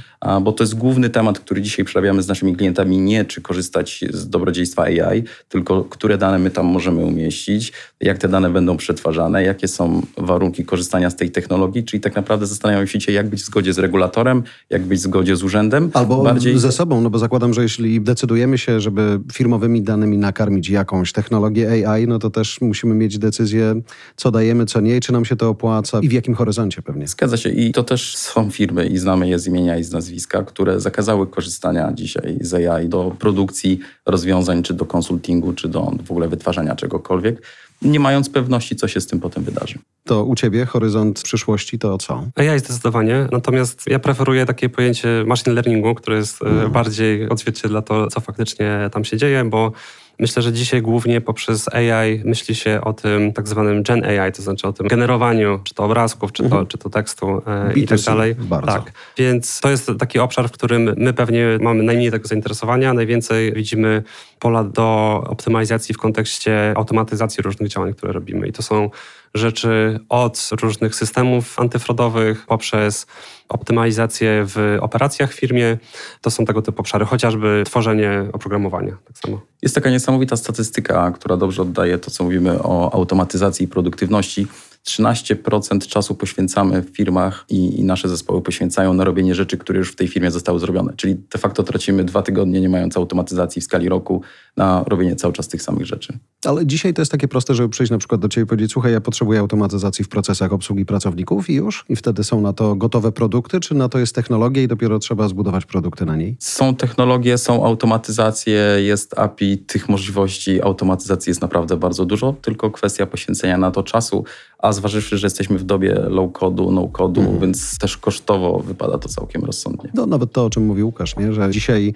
Bo 0.41 0.51
to 0.51 0.63
jest 0.63 0.75
główny 0.75 1.09
temat, 1.09 1.39
który 1.39 1.61
dzisiaj 1.61 1.85
przerabiamy 1.85 2.21
z 2.21 2.27
naszymi 2.27 2.55
klientami, 2.55 2.97
nie 2.97 3.25
czy 3.25 3.41
korzystać 3.41 4.05
z 4.09 4.29
dobrodziejstwa 4.29 4.83
AI, 4.83 5.23
tylko 5.49 5.83
które 5.83 6.17
dane 6.17 6.39
my 6.39 6.51
tam 6.51 6.65
możemy 6.65 7.05
umieścić, 7.05 7.73
jak 8.01 8.17
te 8.17 8.27
dane 8.27 8.49
będą 8.49 8.77
przetwarzane, 8.77 9.43
jakie 9.43 9.67
są 9.67 10.01
warunki 10.17 10.65
korzystania 10.65 11.09
z 11.09 11.15
tej 11.15 11.31
technologii, 11.31 11.83
czyli 11.83 12.01
tak 12.01 12.15
naprawdę 12.15 12.47
zastanawiamy 12.47 12.87
się, 12.87 13.11
jak 13.11 13.29
być 13.29 13.41
w 13.41 13.45
zgodzie 13.45 13.73
z 13.73 13.77
regulatorem, 13.77 14.43
jak 14.69 14.85
być 14.85 14.99
w 14.99 15.01
zgodzie 15.01 15.35
z 15.35 15.43
urzędem. 15.43 15.91
Albo 15.93 16.23
bardziej... 16.23 16.59
ze 16.59 16.71
sobą, 16.71 17.01
no 17.01 17.09
bo 17.09 17.19
zakładam, 17.19 17.53
że 17.53 17.63
jeśli 17.63 18.01
decydujemy 18.01 18.57
się, 18.57 18.79
żeby 18.79 19.19
firmowymi 19.33 19.81
danymi 19.81 20.17
nakarmić 20.17 20.69
jakąś 20.69 21.11
technologię 21.11 21.87
AI, 21.87 22.07
no 22.07 22.19
to 22.19 22.29
też 22.29 22.61
musimy 22.61 22.95
mieć 22.95 23.17
decyzję, 23.17 23.81
co 24.15 24.31
dajemy, 24.31 24.65
co 24.65 24.81
nie, 24.81 24.99
czy 24.99 25.13
nam 25.13 25.25
się 25.25 25.35
to 25.35 25.49
opłaca 25.49 25.99
i 25.99 26.09
w 26.09 26.11
jakim 26.11 26.35
horyzoncie 26.35 26.81
pewnie. 26.81 27.07
Zgadza 27.07 27.37
się 27.37 27.49
i 27.49 27.71
to 27.71 27.83
też 27.83 28.17
są 28.17 28.51
firmy 28.51 28.87
i 28.87 28.97
znamy 28.97 29.29
je 29.29 29.39
z 29.39 29.47
imienia 29.47 29.77
i 29.77 29.83
z 29.83 29.91
nazwiska, 29.91 30.06
które 30.45 30.79
zakazały 30.79 31.27
korzystania 31.27 31.91
dzisiaj 31.93 32.37
z 32.41 32.53
AI 32.53 32.89
do 32.89 33.15
produkcji 33.19 33.79
rozwiązań, 34.05 34.63
czy 34.63 34.73
do 34.73 34.85
konsultingu, 34.85 35.53
czy 35.53 35.67
do 35.67 35.91
w 36.05 36.11
ogóle 36.11 36.27
wytwarzania 36.27 36.75
czegokolwiek, 36.75 37.41
nie 37.81 37.99
mając 37.99 38.29
pewności, 38.29 38.75
co 38.75 38.87
się 38.87 39.01
z 39.01 39.07
tym 39.07 39.19
potem 39.19 39.43
wydarzy. 39.43 39.79
To 40.03 40.23
u 40.23 40.35
Ciebie 40.35 40.65
horyzont 40.65 41.21
przyszłości 41.21 41.79
to 41.79 41.97
co? 41.97 42.23
AI 42.35 42.59
zdecydowanie, 42.59 43.27
natomiast 43.31 43.83
ja 43.87 43.99
preferuję 43.99 44.45
takie 44.45 44.69
pojęcie 44.69 45.23
machine 45.25 45.53
learningu, 45.53 45.95
które 45.95 46.17
jest 46.17 46.41
mm. 46.41 46.71
bardziej 46.71 47.29
odzwierciedla 47.29 47.81
to, 47.81 48.07
co 48.07 48.19
faktycznie 48.19 48.89
tam 48.91 49.05
się 49.05 49.17
dzieje, 49.17 49.43
bo 49.43 49.71
Myślę, 50.19 50.41
że 50.41 50.53
dzisiaj 50.53 50.81
głównie 50.81 51.21
poprzez 51.21 51.73
AI 51.73 52.21
myśli 52.25 52.55
się 52.55 52.81
o 52.83 52.93
tym 52.93 53.33
tak 53.33 53.47
zwanym 53.47 53.83
Gen 53.83 54.03
AI, 54.03 54.31
to 54.31 54.41
znaczy 54.41 54.67
o 54.67 54.73
tym 54.73 54.87
generowaniu 54.87 55.59
czy 55.63 55.73
to 55.73 55.83
obrazków, 55.83 56.31
czy 56.31 56.43
to, 56.43 56.49
mhm. 56.49 56.67
czy 56.67 56.77
to 56.77 56.89
tekstu 56.89 57.41
e, 57.47 57.73
i 57.73 57.87
tak 57.87 57.99
dalej. 57.99 58.35
Bardzo. 58.35 58.71
Tak. 58.71 58.91
Więc 59.17 59.59
to 59.59 59.69
jest 59.69 59.91
taki 59.99 60.19
obszar, 60.19 60.49
w 60.49 60.51
którym 60.51 60.93
my 60.97 61.13
pewnie 61.13 61.45
mamy 61.61 61.83
najmniej 61.83 62.11
tego 62.11 62.27
zainteresowania, 62.27 62.93
najwięcej 62.93 63.53
widzimy 63.53 64.03
pola 64.39 64.63
do 64.63 65.23
optymalizacji 65.27 65.95
w 65.95 65.97
kontekście 65.97 66.73
automatyzacji 66.75 67.43
różnych 67.43 67.69
działań, 67.69 67.93
które 67.93 68.13
robimy. 68.13 68.47
I 68.47 68.51
to 68.51 68.63
są 68.63 68.89
rzeczy 69.33 69.99
od 70.09 70.49
różnych 70.61 70.95
systemów 70.95 71.59
antyfrodowych 71.59 72.45
poprzez 72.45 73.07
optymalizację 73.49 74.43
w 74.45 74.77
operacjach 74.81 75.31
w 75.31 75.39
firmie. 75.39 75.77
To 76.21 76.31
są 76.31 76.45
tego 76.45 76.61
typu 76.61 76.81
obszary, 76.81 77.05
chociażby 77.05 77.63
tworzenie 77.65 78.25
oprogramowania. 78.33 78.97
Tak 79.07 79.17
samo. 79.17 79.41
Jest 79.61 79.75
taka 79.75 79.89
niesamowita 79.89 80.37
statystyka, 80.37 81.11
która 81.11 81.37
dobrze 81.37 81.61
oddaje 81.61 81.97
to, 81.97 82.11
co 82.11 82.23
mówimy 82.23 82.63
o 82.63 82.93
automatyzacji 82.93 83.65
i 83.65 83.67
produktywności. 83.67 84.47
13% 84.87 85.87
czasu 85.87 86.15
poświęcamy 86.15 86.81
w 86.81 86.89
firmach 86.89 87.45
i, 87.49 87.79
i, 87.79 87.83
nasze 87.83 88.09
zespoły 88.09 88.41
poświęcają 88.41 88.93
na 88.93 89.03
robienie 89.03 89.35
rzeczy, 89.35 89.57
które 89.57 89.79
już 89.79 89.91
w 89.91 89.95
tej 89.95 90.07
firmie 90.07 90.31
zostały 90.31 90.59
zrobione. 90.59 90.93
Czyli 90.95 91.15
de 91.15 91.39
facto 91.39 91.63
tracimy 91.63 92.03
dwa 92.03 92.21
tygodnie, 92.21 92.61
nie 92.61 92.69
mając 92.69 92.97
automatyzacji 92.97 93.61
w 93.61 93.65
skali 93.65 93.89
roku, 93.89 94.21
na 94.57 94.83
robienie 94.87 95.15
cały 95.15 95.33
czas 95.33 95.47
tych 95.47 95.61
samych 95.61 95.85
rzeczy. 95.85 96.19
Ale 96.45 96.65
dzisiaj 96.65 96.93
to 96.93 97.01
jest 97.01 97.11
takie 97.11 97.27
proste, 97.27 97.53
żeby 97.53 97.69
przyjść 97.69 97.91
na 97.91 97.97
przykład 97.97 98.21
do 98.21 98.29
Ciebie 98.29 98.43
i 98.43 98.47
powiedzieć, 98.47 98.71
słuchaj, 98.71 98.91
ja 98.91 99.01
potrzebuję 99.01 99.39
automatyzacji 99.39 100.05
w 100.05 100.09
procesach 100.09 100.53
obsługi 100.53 100.85
pracowników 100.85 101.49
i 101.49 101.53
już? 101.53 101.85
I 101.89 101.95
wtedy 101.95 102.23
są 102.23 102.41
na 102.41 102.53
to 102.53 102.75
gotowe 102.75 103.11
produkty, 103.11 103.59
czy 103.59 103.75
na 103.75 103.89
to 103.89 103.99
jest 103.99 104.15
technologia 104.15 104.63
i 104.63 104.67
dopiero 104.67 104.99
trzeba 104.99 105.27
zbudować 105.27 105.65
produkty 105.65 106.05
na 106.05 106.15
niej? 106.15 106.37
Są 106.39 106.75
technologie, 106.75 107.37
są 107.37 107.65
automatyzacje, 107.65 108.61
jest 108.77 109.19
API, 109.19 109.57
tych 109.57 109.89
możliwości 109.89 110.61
automatyzacji 110.61 111.29
jest 111.29 111.41
naprawdę 111.41 111.77
bardzo 111.77 112.05
dużo, 112.05 112.35
tylko 112.41 112.71
kwestia 112.71 113.05
poświęcenia 113.05 113.57
na 113.57 113.71
to 113.71 113.83
czasu, 113.83 114.23
a 114.59 114.73
zważywszy, 114.73 115.17
że 115.17 115.27
jesteśmy 115.27 115.57
w 115.57 115.63
dobie 115.63 115.93
low-codu, 115.93 116.71
no-codu, 116.71 117.21
mm. 117.21 117.39
więc 117.39 117.77
też 117.77 117.97
kosztowo 117.97 118.59
wypada 118.59 118.97
to 118.97 119.09
całkiem 119.09 119.43
rozsądnie. 119.43 119.89
No 119.93 120.05
nawet 120.05 120.31
to, 120.31 120.45
o 120.45 120.49
czym 120.49 120.65
mówi 120.65 120.83
Łukasz, 120.83 121.17
nie? 121.17 121.33
że 121.33 121.51
dzisiaj 121.51 121.93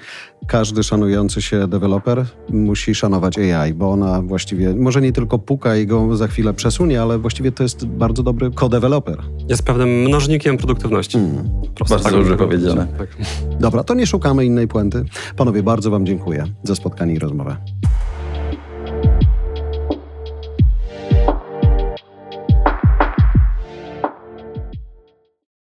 każdy 0.47 0.84
szanujący 0.84 1.41
się 1.41 1.67
deweloper 1.67 2.26
musi 2.52 2.96
szanować 2.96 3.38
AI, 3.38 3.74
bo 3.74 3.92
ona 3.92 4.22
właściwie 4.22 4.76
może 4.76 5.02
nie 5.02 5.12
tylko 5.12 5.40
puka 5.40 5.76
i 5.76 5.88
go 5.88 6.18
za 6.18 6.28
chwilę 6.28 6.54
przesunie, 6.54 7.02
ale 7.02 7.18
właściwie 7.18 7.52
to 7.52 7.64
jest 7.64 7.86
bardzo 7.86 8.24
dobry 8.24 8.52
kodeweloper. 8.52 9.18
Jest 9.50 9.64
pewnym 9.64 9.90
mnożnikiem 9.90 10.58
produktywności. 10.58 11.18
Mm. 11.18 11.50
Prosto, 11.76 11.96
bardzo 11.96 12.10
tak 12.10 12.14
dobrze 12.14 12.38
powiedziane. 12.38 12.88
Tak. 12.98 13.18
Dobra, 13.60 13.84
to 13.84 13.94
nie 13.94 14.08
szukamy 14.08 14.46
innej 14.46 14.68
puenty. 14.68 15.06
Panowie, 15.38 15.64
bardzo 15.64 15.92
wam 15.92 16.06
dziękuję 16.06 16.46
za 16.64 16.76
spotkanie 16.76 17.14
i 17.14 17.20
rozmowę. 17.20 17.58